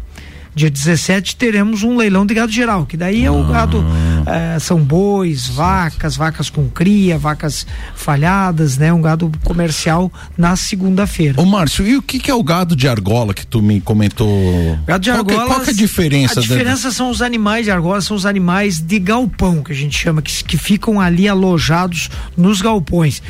Dia 0.55 0.71
17 0.71 1.35
teremos 1.35 1.83
um 1.83 1.97
leilão 1.97 2.25
de 2.25 2.33
gado 2.33 2.53
geral, 2.53 2.87
que 2.87 2.97
daí 2.97 3.25
é 3.25 3.31
o 3.31 3.45
gado, 3.45 3.85
é, 4.27 4.59
são 4.59 4.79
bois, 4.79 5.47
vacas, 5.47 6.17
vacas 6.17 6.51
com 6.51 6.69
cria, 6.69 7.19
vacas 7.19 7.67
falhadas, 7.95 8.79
né? 8.79 8.93
Um 8.93 9.03
gado 9.03 9.31
comercial 9.45 10.11
na 10.37 10.57
segunda-feira. 10.57 11.41
Ô 11.41 11.45
Márcio, 11.45 11.87
e 11.87 11.97
o 11.97 12.03
que, 12.03 12.19
que, 12.19 12.31
é 12.31 12.35
o 12.35 12.43
gado 12.43 12.75
de 12.75 12.89
argola 12.89 13.35
que 13.35 13.47
tu 13.47 13.61
me 13.63 13.81
comentou? 13.81 14.79
Gado 14.87 15.03
de 15.03 15.11
argola. 15.11 15.25
Qual, 15.25 15.47
que, 15.47 15.55
qual 15.55 15.61
que 15.61 15.71
é 15.71 15.73
a 15.73 15.77
diferença? 15.77 16.41
A 16.41 16.43
diferença 16.43 16.91
são 16.91 17.11
os 17.11 17.23
animais 17.23 17.65
de 17.65 17.71
argola, 17.71 18.01
são 18.01 18.17
os 18.17 18.27
animais 18.27 18.81
de 18.81 18.99
galpão, 18.99 19.63
que 19.63 19.73
a 19.73 19.75
gente 19.75 19.97
chama, 19.97 20.23
que, 20.23 20.45
que 20.45 20.57
ficam 20.57 21.01
ali 21.01 21.29
alojados 21.29 22.11
nos 22.37 22.61
galpões. 22.61 23.23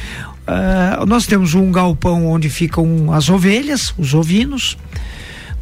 Uh, 0.47 1.07
nós 1.07 1.27
temos 1.27 1.55
um 1.55 1.73
galpão 1.73 2.27
onde 2.27 2.51
ficam 2.51 3.13
as 3.13 3.29
ovelhas, 3.31 3.95
os 3.97 4.13
ovinos. 4.13 4.77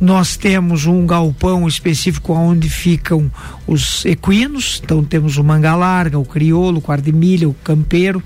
Nós 0.02 0.36
temos 0.36 0.84
um 0.84 1.06
galpão 1.06 1.68
específico 1.68 2.32
onde 2.32 2.68
ficam 2.68 3.30
os 3.68 4.04
equinos, 4.04 4.82
então 4.82 5.04
temos 5.04 5.38
o 5.38 5.44
manga 5.44 5.76
larga, 5.76 6.18
o 6.18 6.24
crioulo, 6.24 6.78
o 6.78 6.82
quardemilha, 6.82 7.48
o 7.48 7.54
campeiro. 7.54 8.20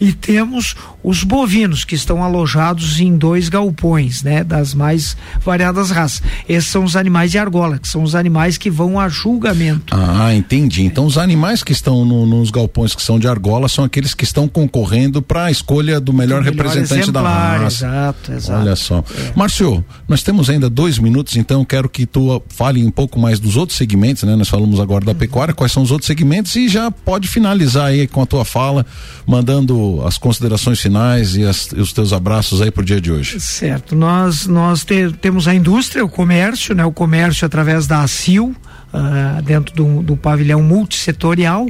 E 0.00 0.12
temos 0.12 0.74
os 1.02 1.24
bovinos 1.24 1.84
que 1.84 1.94
estão 1.94 2.22
alojados 2.22 3.00
em 3.00 3.16
dois 3.16 3.48
galpões, 3.48 4.22
né, 4.22 4.44
das 4.44 4.74
mais 4.74 5.16
variadas 5.40 5.90
raças. 5.90 6.22
Esses 6.48 6.70
são 6.70 6.84
os 6.84 6.96
animais 6.96 7.30
de 7.30 7.38
argola, 7.38 7.78
que 7.78 7.88
são 7.88 8.02
os 8.02 8.14
animais 8.14 8.58
que 8.58 8.70
vão 8.70 9.00
a 9.00 9.08
julgamento. 9.08 9.94
Ah, 9.94 10.34
entendi. 10.34 10.82
Então 10.82 11.06
os 11.06 11.16
animais 11.16 11.62
que 11.62 11.72
estão 11.72 12.04
no, 12.04 12.26
nos 12.26 12.50
galpões 12.50 12.94
que 12.94 13.02
são 13.02 13.18
de 13.18 13.26
argola 13.26 13.68
são 13.68 13.84
aqueles 13.84 14.14
que 14.14 14.24
estão 14.24 14.46
concorrendo 14.46 15.22
para 15.22 15.44
a 15.44 15.50
escolha 15.50 15.98
do 16.00 16.12
melhor, 16.12 16.42
melhor 16.42 16.54
representante 16.54 17.02
exemplar, 17.02 17.22
da 17.22 17.64
raça. 17.64 17.86
Exato, 17.86 18.32
exato. 18.32 18.60
Olha 18.60 18.76
só. 18.76 18.98
É. 18.98 19.32
Márcio, 19.34 19.84
nós 20.06 20.22
temos 20.22 20.50
ainda 20.50 20.68
dois 20.68 20.98
minutos 20.98 21.36
então 21.36 21.64
quero 21.64 21.88
que 21.88 22.04
tu 22.04 22.42
fale 22.48 22.84
um 22.84 22.90
pouco 22.90 23.18
mais 23.18 23.40
dos 23.40 23.56
outros 23.56 23.78
segmentos, 23.78 24.22
né? 24.24 24.36
Nós 24.36 24.48
falamos 24.48 24.80
agora 24.80 25.04
da 25.04 25.14
pecuária, 25.14 25.54
quais 25.54 25.72
são 25.72 25.82
os 25.82 25.90
outros 25.90 26.06
segmentos 26.06 26.54
e 26.56 26.68
já 26.68 26.90
pode 26.90 27.26
finalizar 27.26 27.86
aí 27.86 28.06
com 28.06 28.20
a 28.20 28.26
tua 28.26 28.44
fala, 28.44 28.84
mandando 29.26 30.02
as 30.06 30.18
considerações 30.18 30.78
finais 30.78 30.89
e, 31.36 31.44
as, 31.44 31.68
e 31.74 31.80
os 31.80 31.92
teus 31.92 32.12
abraços 32.12 32.60
aí 32.60 32.70
pro 32.70 32.84
dia 32.84 33.00
de 33.00 33.10
hoje. 33.10 33.40
Certo, 33.40 33.94
nós 33.94 34.46
nós 34.46 34.84
te, 34.84 35.12
temos 35.20 35.46
a 35.48 35.54
indústria, 35.54 36.04
o 36.04 36.08
comércio, 36.08 36.74
né? 36.74 36.84
O 36.84 36.92
comércio 36.92 37.46
através 37.46 37.86
da 37.86 38.02
ACIL, 38.02 38.54
uh, 38.92 39.42
dentro 39.42 39.74
do, 39.74 40.02
do 40.02 40.16
pavilhão 40.16 40.62
multissetorial, 40.62 41.66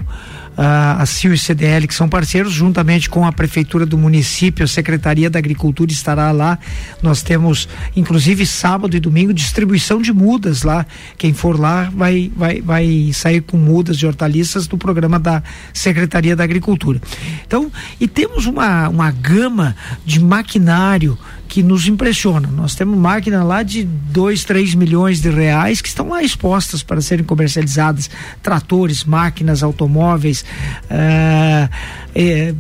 a 0.62 1.07
CIO 1.07 1.33
e 1.33 1.39
CDL, 1.39 1.89
que 1.89 1.95
são 1.95 2.07
parceiros, 2.07 2.53
juntamente 2.53 3.09
com 3.09 3.25
a 3.25 3.33
Prefeitura 3.33 3.87
do 3.87 3.97
município, 3.97 4.64
a 4.64 4.68
Secretaria 4.68 5.31
da 5.31 5.39
Agricultura 5.39 5.91
estará 5.91 6.31
lá. 6.33 6.59
Nós 7.03 7.23
temos, 7.23 7.66
inclusive, 7.97 8.45
sábado 8.45 8.95
e 8.95 9.01
domingo, 9.01 9.33
distribuição 9.33 10.03
de 10.03 10.12
mudas 10.12 10.62
lá. 10.62 10.85
Quem 11.16 11.33
for 11.33 11.59
lá 11.59 11.91
vai, 11.95 12.31
vai, 12.37 12.61
vai 12.61 13.11
sair 13.14 13.41
com 13.41 13.57
mudas 13.57 13.97
de 13.97 14.07
hortaliças 14.07 14.66
do 14.66 14.77
programa 14.77 15.18
da 15.18 15.43
Secretaria 15.73 16.37
da 16.37 16.45
Agricultura. 16.45 17.01
Então, 17.47 17.73
e 17.99 18.07
temos 18.07 18.45
uma, 18.45 18.87
uma 18.89 19.11
gama 19.11 19.75
de 20.05 20.21
maquinário 20.21 21.16
que 21.51 21.65
nos 21.65 21.89
impressiona. 21.89 22.49
Nós 22.49 22.77
temos 22.77 22.97
máquina 22.97 23.43
lá 23.43 23.65
de 23.65 23.83
2, 23.83 24.45
3 24.45 24.77
milhões 24.77 25.21
de 25.21 25.29
reais 25.31 25.83
que 25.83 25.89
estão 25.89 26.09
lá 26.11 26.23
expostas 26.23 26.81
para 26.81 27.01
serem 27.01 27.25
comercializadas, 27.25 28.09
tratores, 28.41 29.03
máquinas, 29.03 29.61
automóveis, 29.61 30.45
uh, 30.85 31.69
é, 32.15 32.55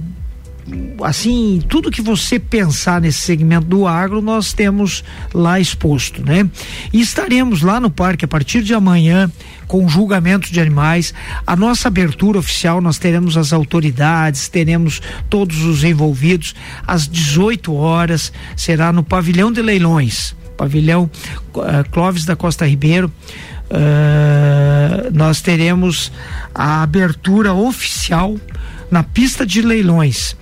assim, 1.02 1.62
tudo 1.68 1.90
que 1.90 2.02
você 2.02 2.38
pensar 2.38 3.00
nesse 3.00 3.20
segmento 3.20 3.66
do 3.66 3.86
agro, 3.86 4.20
nós 4.20 4.52
temos 4.52 5.02
lá 5.32 5.58
exposto, 5.58 6.24
né? 6.24 6.48
E 6.92 7.00
estaremos 7.00 7.62
lá 7.62 7.80
no 7.80 7.90
parque 7.90 8.24
a 8.24 8.28
partir 8.28 8.62
de 8.62 8.74
amanhã 8.74 9.30
com 9.66 9.88
julgamento 9.88 10.52
de 10.52 10.60
animais. 10.60 11.14
A 11.46 11.54
nossa 11.54 11.88
abertura 11.88 12.38
oficial, 12.38 12.80
nós 12.80 12.98
teremos 12.98 13.36
as 13.36 13.52
autoridades, 13.52 14.48
teremos 14.48 15.00
todos 15.28 15.62
os 15.62 15.84
envolvidos 15.84 16.54
às 16.86 17.06
18 17.06 17.72
horas, 17.74 18.32
será 18.56 18.92
no 18.92 19.02
pavilhão 19.02 19.52
de 19.52 19.62
leilões, 19.62 20.34
pavilhão 20.56 21.10
uh, 21.54 21.88
Clóvis 21.90 22.24
da 22.24 22.36
Costa 22.36 22.66
Ribeiro. 22.66 23.10
Uh, 23.70 25.14
nós 25.14 25.40
teremos 25.40 26.10
a 26.52 26.82
abertura 26.82 27.54
oficial 27.54 28.36
na 28.90 29.02
pista 29.02 29.46
de 29.46 29.62
leilões. 29.62 30.36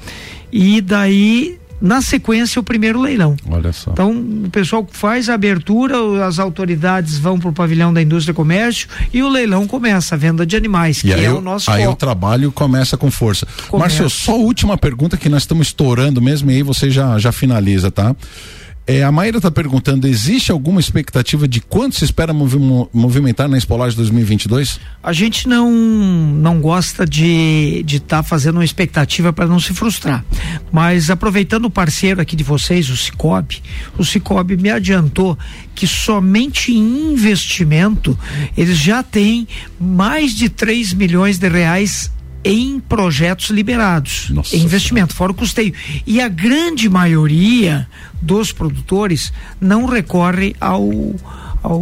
E 0.53 0.81
daí 0.81 1.59
na 1.81 2.03
sequência 2.03 2.59
o 2.59 2.63
primeiro 2.65 3.01
leilão. 3.01 3.37
Olha 3.49 3.73
só. 3.73 3.93
Então 3.93 4.11
o 4.11 4.51
pessoal 4.51 4.85
faz 4.91 5.29
a 5.29 5.35
abertura, 5.35 6.27
as 6.27 6.41
autoridades 6.41 7.19
vão 7.19 7.39
para 7.39 7.51
o 7.51 7.53
pavilhão 7.53 7.93
da 7.95 8.03
indústria 8.03 8.33
e 8.33 8.35
comércio 8.35 8.89
e 9.13 9.23
o 9.23 9.29
leilão 9.29 9.65
começa 9.65 10.17
a 10.17 10.19
venda 10.19 10.45
de 10.45 10.57
animais, 10.57 10.99
E 10.99 11.03
que 11.03 11.13
é 11.13 11.31
o- 11.31 11.39
o 11.39 11.41
nosso 11.41 11.71
aí 11.71 11.83
foco. 11.83 11.93
o 11.93 11.97
trabalho 11.97 12.51
começa 12.51 12.97
com 12.97 13.13
força. 13.13 13.47
Começa. 13.69 14.03
Márcio, 14.03 14.11
só 14.11 14.33
a 14.33 14.37
última 14.37 14.77
pergunta 14.77 15.17
que 15.17 15.29
nós 15.29 15.43
estamos 15.43 15.69
estourando 15.69 16.21
mesmo 16.21 16.51
e 16.51 16.55
aí 16.57 16.63
você 16.65 16.91
já, 16.91 17.17
já 17.19 17.31
finaliza, 17.31 17.93
tá? 17.93 18.17
É, 18.91 19.03
a 19.03 19.13
Maíra 19.13 19.37
está 19.37 19.51
perguntando: 19.51 20.09
existe 20.09 20.51
alguma 20.51 20.81
expectativa 20.81 21.47
de 21.47 21.61
quanto 21.61 21.95
se 21.97 22.05
espera 22.07 22.33
movi- 22.33 22.59
mo- 22.59 22.89
movimentar 22.91 23.47
na 23.47 23.59
Espolagem 23.59 23.95
2022? 23.99 24.81
A 25.03 25.13
gente 25.13 25.47
não 25.47 25.71
não 25.71 26.59
gosta 26.59 27.05
de 27.05 27.83
de 27.85 27.99
estar 27.99 28.23
fazendo 28.23 28.57
uma 28.57 28.65
expectativa 28.65 29.31
para 29.31 29.47
não 29.47 29.61
se 29.61 29.75
frustrar. 29.75 30.25
Mas 30.73 31.11
aproveitando 31.11 31.67
o 31.67 31.71
parceiro 31.71 32.23
aqui 32.23 32.35
de 32.35 32.43
vocês, 32.43 32.89
o 32.89 32.97
Cicobi, 32.97 33.63
o 33.99 34.05
Cicobi 34.07 34.57
me 34.57 34.71
adiantou 34.71 35.39
que 35.75 35.87
somente 35.87 36.73
em 36.73 37.13
investimento 37.13 38.19
eles 38.57 38.79
já 38.79 39.03
têm 39.03 39.47
mais 39.79 40.33
de 40.35 40.49
3 40.49 40.95
milhões 40.95 41.39
de 41.39 41.47
reais 41.47 42.11
em 42.45 42.81
projetos 42.81 43.51
liberados, 43.51 44.31
Nossa 44.31 44.57
em 44.57 44.63
investimento, 44.63 45.15
fora 45.15 45.33
o 45.33 45.35
custeio. 45.35 45.75
E 46.07 46.21
a 46.21 46.29
grande 46.29 46.89
maioria 46.89 47.89
dos 48.21 48.53
produtores 48.53 49.33
não 49.61 49.87
recorre 49.87 50.55
ao 50.61 50.89
ao, 51.63 51.81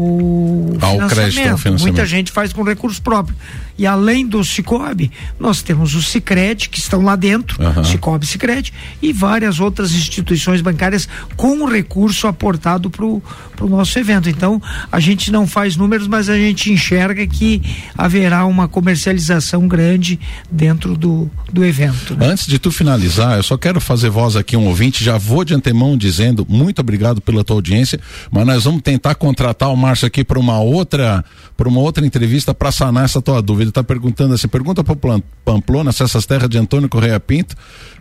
Ao 0.80 1.08
crédito, 1.08 1.48
ao 1.48 1.58
financiamento. 1.58 1.80
Muita 1.80 2.06
gente 2.06 2.32
faz 2.32 2.52
com 2.52 2.62
recurso 2.62 3.00
próprio. 3.02 3.36
E 3.78 3.86
além 3.86 4.26
do 4.26 4.42
Cicobi, 4.44 5.10
nós 5.38 5.62
temos 5.62 5.94
o 5.94 6.02
Sicredi 6.02 6.68
que 6.68 6.78
estão 6.78 7.02
lá 7.02 7.16
dentro, 7.16 7.62
Aham. 7.62 7.84
Cicobi 7.84 8.26
Sicredi 8.26 8.72
e 9.02 9.12
várias 9.12 9.60
outras 9.60 9.92
instituições 9.92 10.60
bancárias 10.60 11.08
com 11.36 11.64
recurso 11.66 12.26
aportado 12.26 12.88
para 12.90 13.04
o 13.04 13.22
nosso 13.68 13.98
evento. 13.98 14.28
Então, 14.28 14.60
a 14.90 15.00
gente 15.00 15.30
não 15.30 15.46
faz 15.46 15.76
números, 15.76 16.06
mas 16.06 16.28
a 16.28 16.36
gente 16.36 16.72
enxerga 16.72 17.26
que 17.26 17.62
haverá 17.96 18.46
uma 18.46 18.68
comercialização 18.68 19.66
grande 19.68 20.18
dentro 20.50 20.96
do, 20.96 21.30
do 21.52 21.64
evento. 21.64 22.16
né? 22.16 22.28
Antes 22.28 22.46
de 22.46 22.58
tu 22.58 22.70
finalizar, 22.70 23.36
eu 23.36 23.42
só 23.42 23.56
quero 23.56 23.80
fazer 23.80 24.10
voz 24.10 24.36
aqui 24.36 24.56
um 24.56 24.66
ouvinte, 24.66 25.04
já 25.04 25.18
vou 25.18 25.44
de 25.44 25.54
antemão 25.54 25.96
dizendo 25.96 26.46
muito 26.48 26.80
obrigado 26.80 27.20
pela 27.20 27.44
tua 27.44 27.56
audiência, 27.56 28.00
mas 28.30 28.46
nós 28.46 28.64
vamos 28.64 28.82
tentar 28.82 29.14
contratar 29.14 29.70
o 29.72 29.76
Márcio 29.76 30.06
aqui 30.06 30.24
para 30.24 30.38
uma 30.38 30.58
outra, 30.60 31.24
para 31.56 31.68
uma 31.68 31.80
outra 31.80 32.06
entrevista 32.06 32.54
para 32.54 32.70
sanar 32.72 33.04
essa 33.04 33.20
tua 33.20 33.42
dúvida. 33.42 33.65
Tá 33.72 33.82
perguntando 33.82 34.34
assim, 34.34 34.48
pergunta 34.48 34.82
para 34.82 34.96
Pamplona 35.44 35.92
se 35.92 36.02
essas 36.02 36.26
terras 36.26 36.48
de 36.48 36.58
Antônio 36.58 36.88
Correia 36.88 37.20
Pinto 37.20 37.56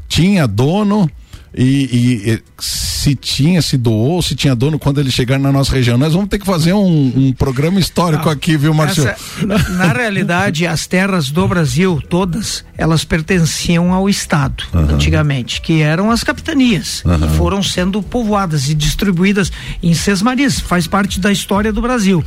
tinha 0.07 0.47
dono 0.47 1.09
e, 1.57 2.31
e- 2.33 2.43
se 2.59 3.15
tinha, 3.15 3.61
se 3.61 3.77
doou, 3.77 4.21
se 4.21 4.35
tinha 4.35 4.55
dono 4.55 4.79
quando 4.79 4.99
ele 4.99 5.11
chegar 5.11 5.37
na 5.39 5.51
nossa 5.51 5.73
região. 5.75 5.97
Nós 5.97 6.13
vamos 6.13 6.27
ter 6.27 6.39
que 6.39 6.45
fazer 6.45 6.73
um, 6.73 7.13
um 7.15 7.31
programa 7.31 7.79
histórico 7.79 8.29
aqui, 8.29 8.57
viu, 8.57 8.73
Márcio? 8.73 9.07
Essa- 9.07 9.69
na, 9.69 9.93
realidade, 9.93 10.65
as 10.65 10.87
terras 10.87 11.29
do 11.29 11.47
Brasil, 11.47 12.01
todas, 12.09 12.65
elas 12.77 13.05
pertenciam 13.05 13.93
ao 13.93 14.09
Estado, 14.09 14.63
antigamente, 14.73 15.61
que 15.61 15.81
eram 15.81 16.09
as 16.09 16.23
capitanias, 16.23 17.01
que 17.03 17.37
foram 17.37 17.61
sendo 17.61 18.01
povoadas 18.01 18.69
e 18.69 18.73
distribuídas 18.73 19.51
em 19.83 19.93
sesmarias, 19.93 20.59
faz 20.59 20.87
parte 20.87 21.19
da 21.19 21.31
história 21.31 21.71
do 21.71 21.81
Brasil. 21.81 22.23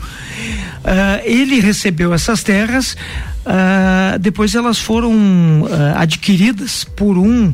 Ah, 0.85 1.21
ele 1.25 1.61
recebeu 1.61 2.15
essas 2.15 2.43
terras, 2.43 2.97
ah, 3.45 4.17
depois 4.21 4.55
elas 4.55 4.79
foram 4.79 5.13
ah, 5.71 6.01
adquiridas 6.03 6.85
por 6.85 7.19
um 7.19 7.53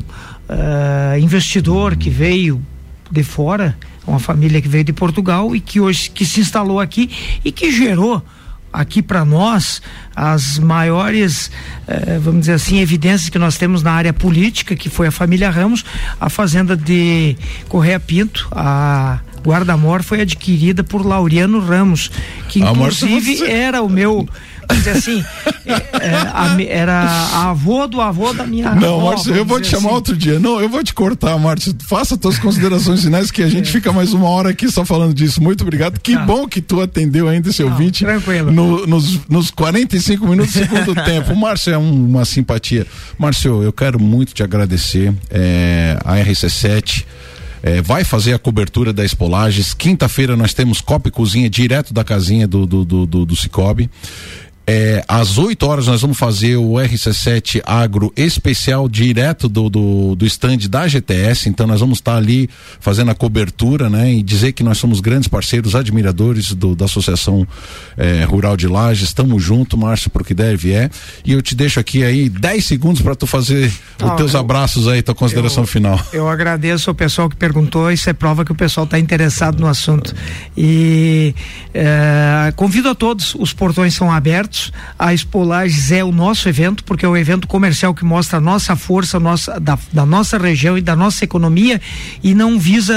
ah, 0.49 1.17
investidor 1.19 1.95
que 1.95 2.09
veio 2.09 2.61
de 3.09 3.23
fora, 3.23 3.77
uma 4.05 4.19
família 4.19 4.61
que 4.61 4.67
veio 4.67 4.83
de 4.83 4.93
Portugal 4.93 5.55
e 5.55 5.59
que 5.59 5.79
hoje 5.79 6.09
que 6.09 6.25
se 6.25 6.39
instalou 6.39 6.79
aqui 6.79 7.09
e 7.43 7.51
que 7.51 7.71
gerou 7.71 8.23
aqui 8.71 9.01
para 9.01 9.23
nós 9.23 9.81
as 10.15 10.59
maiores, 10.59 11.49
eh, 11.87 12.19
vamos 12.21 12.41
dizer 12.41 12.53
assim, 12.53 12.79
evidências 12.79 13.29
que 13.29 13.39
nós 13.39 13.57
temos 13.57 13.81
na 13.81 13.91
área 13.93 14.11
política, 14.11 14.75
que 14.75 14.89
foi 14.89 15.07
a 15.07 15.11
família 15.11 15.49
Ramos, 15.49 15.85
a 16.19 16.29
fazenda 16.29 16.75
de 16.75 17.37
Correia 17.69 17.99
Pinto, 17.99 18.47
a 18.51 19.19
Guarda-Mor 19.45 20.03
foi 20.03 20.21
adquirida 20.21 20.83
por 20.83 21.05
Laureano 21.05 21.59
Ramos, 21.59 22.11
que 22.49 22.61
Ah, 22.61 22.71
inclusive 22.71 23.43
era 23.45 23.81
o 23.81 23.89
meu, 23.89 24.27
dizer 24.73 24.91
assim, 24.91 25.23
a 26.33 26.49
me- 26.55 26.67
era 26.67 26.93
a 27.03 27.49
avô 27.49 27.87
do 27.87 28.01
avô 28.01 28.33
da 28.33 28.45
minha 28.45 28.73
Não, 28.75 28.95
avó, 28.99 29.09
Márcio, 29.11 29.33
eu 29.35 29.45
vou 29.45 29.59
te 29.61 29.67
chamar 29.67 29.87
assim. 29.89 29.95
outro 29.95 30.17
dia. 30.17 30.39
Não, 30.39 30.59
eu 30.59 30.69
vou 30.69 30.83
te 30.83 30.93
cortar, 30.93 31.37
Márcio. 31.37 31.75
Faça 31.87 32.17
tuas 32.17 32.37
considerações 32.39 33.03
finais 33.03 33.31
que 33.31 33.41
a 33.43 33.47
gente 33.47 33.71
fica 33.71 33.91
mais 33.91 34.13
uma 34.13 34.27
hora 34.29 34.49
aqui 34.49 34.69
só 34.71 34.83
falando 34.85 35.13
disso. 35.13 35.41
Muito 35.41 35.61
obrigado. 35.61 35.99
Que 35.99 36.13
É. 36.13 36.15
Tá. 36.17 36.25
bom 36.25 36.47
que 36.47 36.61
tu 36.61 36.81
atendeu 36.81 37.27
ainda 37.27 37.49
esse 37.49 37.63
ouvinte. 37.63 38.03
tranquilo. 38.05 38.51
no- 38.51 38.85
nos, 38.87 39.19
nos 39.27 39.51
45 39.51 40.27
minutos 40.27 40.53
do 40.53 40.59
segundo 40.59 40.95
tempo. 41.03 41.33
O 41.33 41.35
Márcio 41.37 41.73
é 41.73 41.77
um- 41.77 42.05
uma 42.07 42.25
simpatia. 42.25 42.85
Márcio, 43.17 43.61
eu 43.63 43.73
quero 43.73 43.99
muito 43.99 44.33
te 44.33 44.41
agradecer. 44.43 45.13
É, 45.29 45.97
a 46.03 46.15
RC7. 46.17 47.05
é, 47.63 47.81
vai 47.81 48.03
fazer 48.03 48.33
a 48.33 48.37
cobertura 48.39 48.93
da 48.93 49.03
Espolages. 49.03 49.73
Quinta-feira 49.73 50.37
nós 50.37 50.53
temos 50.53 50.81
Copa 50.81 51.07
e 51.09 51.11
Cozinha 51.11 51.49
direto 51.49 51.93
da 51.93 52.03
casinha 52.03 52.47
do, 52.47 52.65
do, 52.65 52.85
do, 52.85 53.05
do, 53.07 53.25
do 53.25 53.35
Cicobi. 53.35 53.89
É, 54.67 55.03
às 55.07 55.37
8 55.37 55.63
horas 55.67 55.85
nós 55.87 56.01
vamos 56.01 56.17
fazer 56.17 56.55
o 56.55 56.71
RC7 56.73 57.61
Agro 57.65 58.11
especial 58.17 58.89
direto 58.89 59.47
do, 59.47 59.69
do, 59.69 60.15
do 60.15 60.25
stand 60.25 60.57
da 60.69 60.87
GTS. 60.87 61.47
Então 61.49 61.67
nós 61.67 61.79
vamos 61.81 61.99
estar 61.99 62.15
ali 62.15 62.49
fazendo 62.79 63.11
a 63.11 63.15
cobertura, 63.15 63.89
né? 63.89 64.11
E 64.11 64.23
dizer 64.23 64.53
que 64.53 64.63
nós 64.63 64.77
somos 64.79 64.99
grandes 64.99 65.27
parceiros, 65.27 65.75
admiradores 65.75 66.51
do, 66.53 66.75
da 66.75 66.85
Associação 66.85 67.47
é, 67.95 68.23
Rural 68.23 68.57
de 68.57 68.67
Lages. 68.67 69.03
Estamos 69.09 69.43
junto, 69.43 69.77
Márcio, 69.77 70.09
pro 70.09 70.23
que 70.23 70.33
deve 70.33 70.73
é. 70.73 70.89
E 71.23 71.31
eu 71.33 71.41
te 71.41 71.53
deixo 71.55 71.79
aqui 71.79 72.03
aí 72.03 72.27
10 72.27 72.65
segundos 72.65 73.01
para 73.01 73.15
tu 73.15 73.27
fazer 73.27 73.71
os 74.01 74.09
Ah, 74.09 74.15
teus 74.15 74.33
eu- 74.33 74.39
abraços 74.39 74.87
aí, 74.87 75.01
tua 75.01 75.13
consideração 75.13 75.65
final. 75.67 75.99
Eu 76.11 76.27
agradeço 76.27 76.89
ao 76.89 76.95
pessoal 76.95 77.29
que 77.29 77.35
perguntou, 77.35 77.91
isso 77.91 78.09
é 78.09 78.13
prova 78.13 78.43
que 78.43 78.51
o 78.51 78.55
pessoal 78.55 78.85
está 78.85 78.97
interessado 78.97 79.59
no 79.59 79.67
assunto. 79.67 80.15
E 80.57 81.35
eh, 81.73 82.51
convido 82.55 82.89
a 82.89 82.95
todos, 82.95 83.35
os 83.35 83.53
portões 83.53 83.93
são 83.93 84.11
abertos, 84.11 84.54
a 84.97 85.13
Espolages 85.13 85.91
é 85.91 86.03
o 86.03 86.11
nosso 86.11 86.47
evento, 86.49 86.83
porque 86.83 87.05
é 87.05 87.09
o 87.09 87.17
evento 87.17 87.47
comercial 87.47 87.93
que 87.93 88.05
mostra 88.05 88.37
a 88.37 88.41
nossa 88.41 88.75
força 88.75 89.19
nossa, 89.19 89.59
da, 89.59 89.77
da 89.91 90.05
nossa 90.05 90.37
região 90.37 90.77
e 90.77 90.81
da 90.81 90.95
nossa 90.95 91.23
economia 91.23 91.81
e 92.23 92.33
não 92.33 92.59
visa 92.59 92.93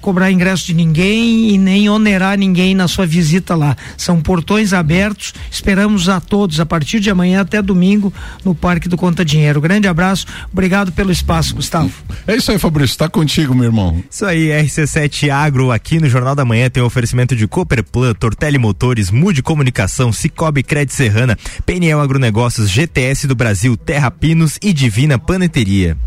cobrar 0.00 0.30
ingresso 0.30 0.66
de 0.66 0.74
ninguém 0.74 1.50
e 1.50 1.58
nem 1.58 1.88
onerar 1.88 2.38
ninguém 2.38 2.74
na 2.74 2.88
sua 2.88 3.06
visita 3.06 3.54
lá. 3.54 3.76
São 3.96 4.20
portões 4.20 4.72
abertos, 4.72 5.34
esperamos 5.50 6.08
a 6.08 6.20
todos 6.20 6.60
a 6.60 6.66
partir 6.66 7.00
de 7.00 7.10
amanhã 7.10 7.40
até 7.40 7.60
domingo 7.60 8.12
no 8.44 8.54
Parque 8.54 8.88
do 8.88 8.96
Conta 8.96 9.24
Dinheiro. 9.24 9.60
Grande 9.60 9.88
abraço, 9.88 10.26
obrigado 10.52 10.92
pelo 10.92 11.12
espaço, 11.12 11.54
Gustavo. 11.54 11.90
É 12.26 12.36
isso 12.36 12.50
aí, 12.50 12.58
Fabrício. 12.58 12.96
Tá 12.96 13.08
contigo, 13.08 13.54
meu 13.54 13.64
irmão. 13.64 14.02
Isso 14.10 14.24
aí, 14.24 14.48
RC7 14.48 15.30
Agro 15.30 15.70
aqui 15.70 15.98
no 15.98 16.08
Jornal 16.08 16.34
da 16.34 16.44
Manhã 16.44 16.68
tem 16.68 16.82
o 16.82 16.86
oferecimento 16.86 17.34
de 17.34 17.46
Cooperplan, 17.46 18.14
Tortelli 18.14 18.58
Motores, 18.58 19.10
Mude 19.10 19.42
Comunicação, 19.42 20.12
Cicobi 20.12 20.62
Crédito 20.72 20.94
Serrana, 20.94 21.38
PNL 21.66 22.00
Agronegócios, 22.00 22.70
GTS 22.70 23.26
do 23.26 23.34
Brasil, 23.34 23.76
Terra 23.76 24.10
Pinos 24.10 24.58
e 24.62 24.72
Divina 24.72 25.18
Paneteria. 25.18 25.98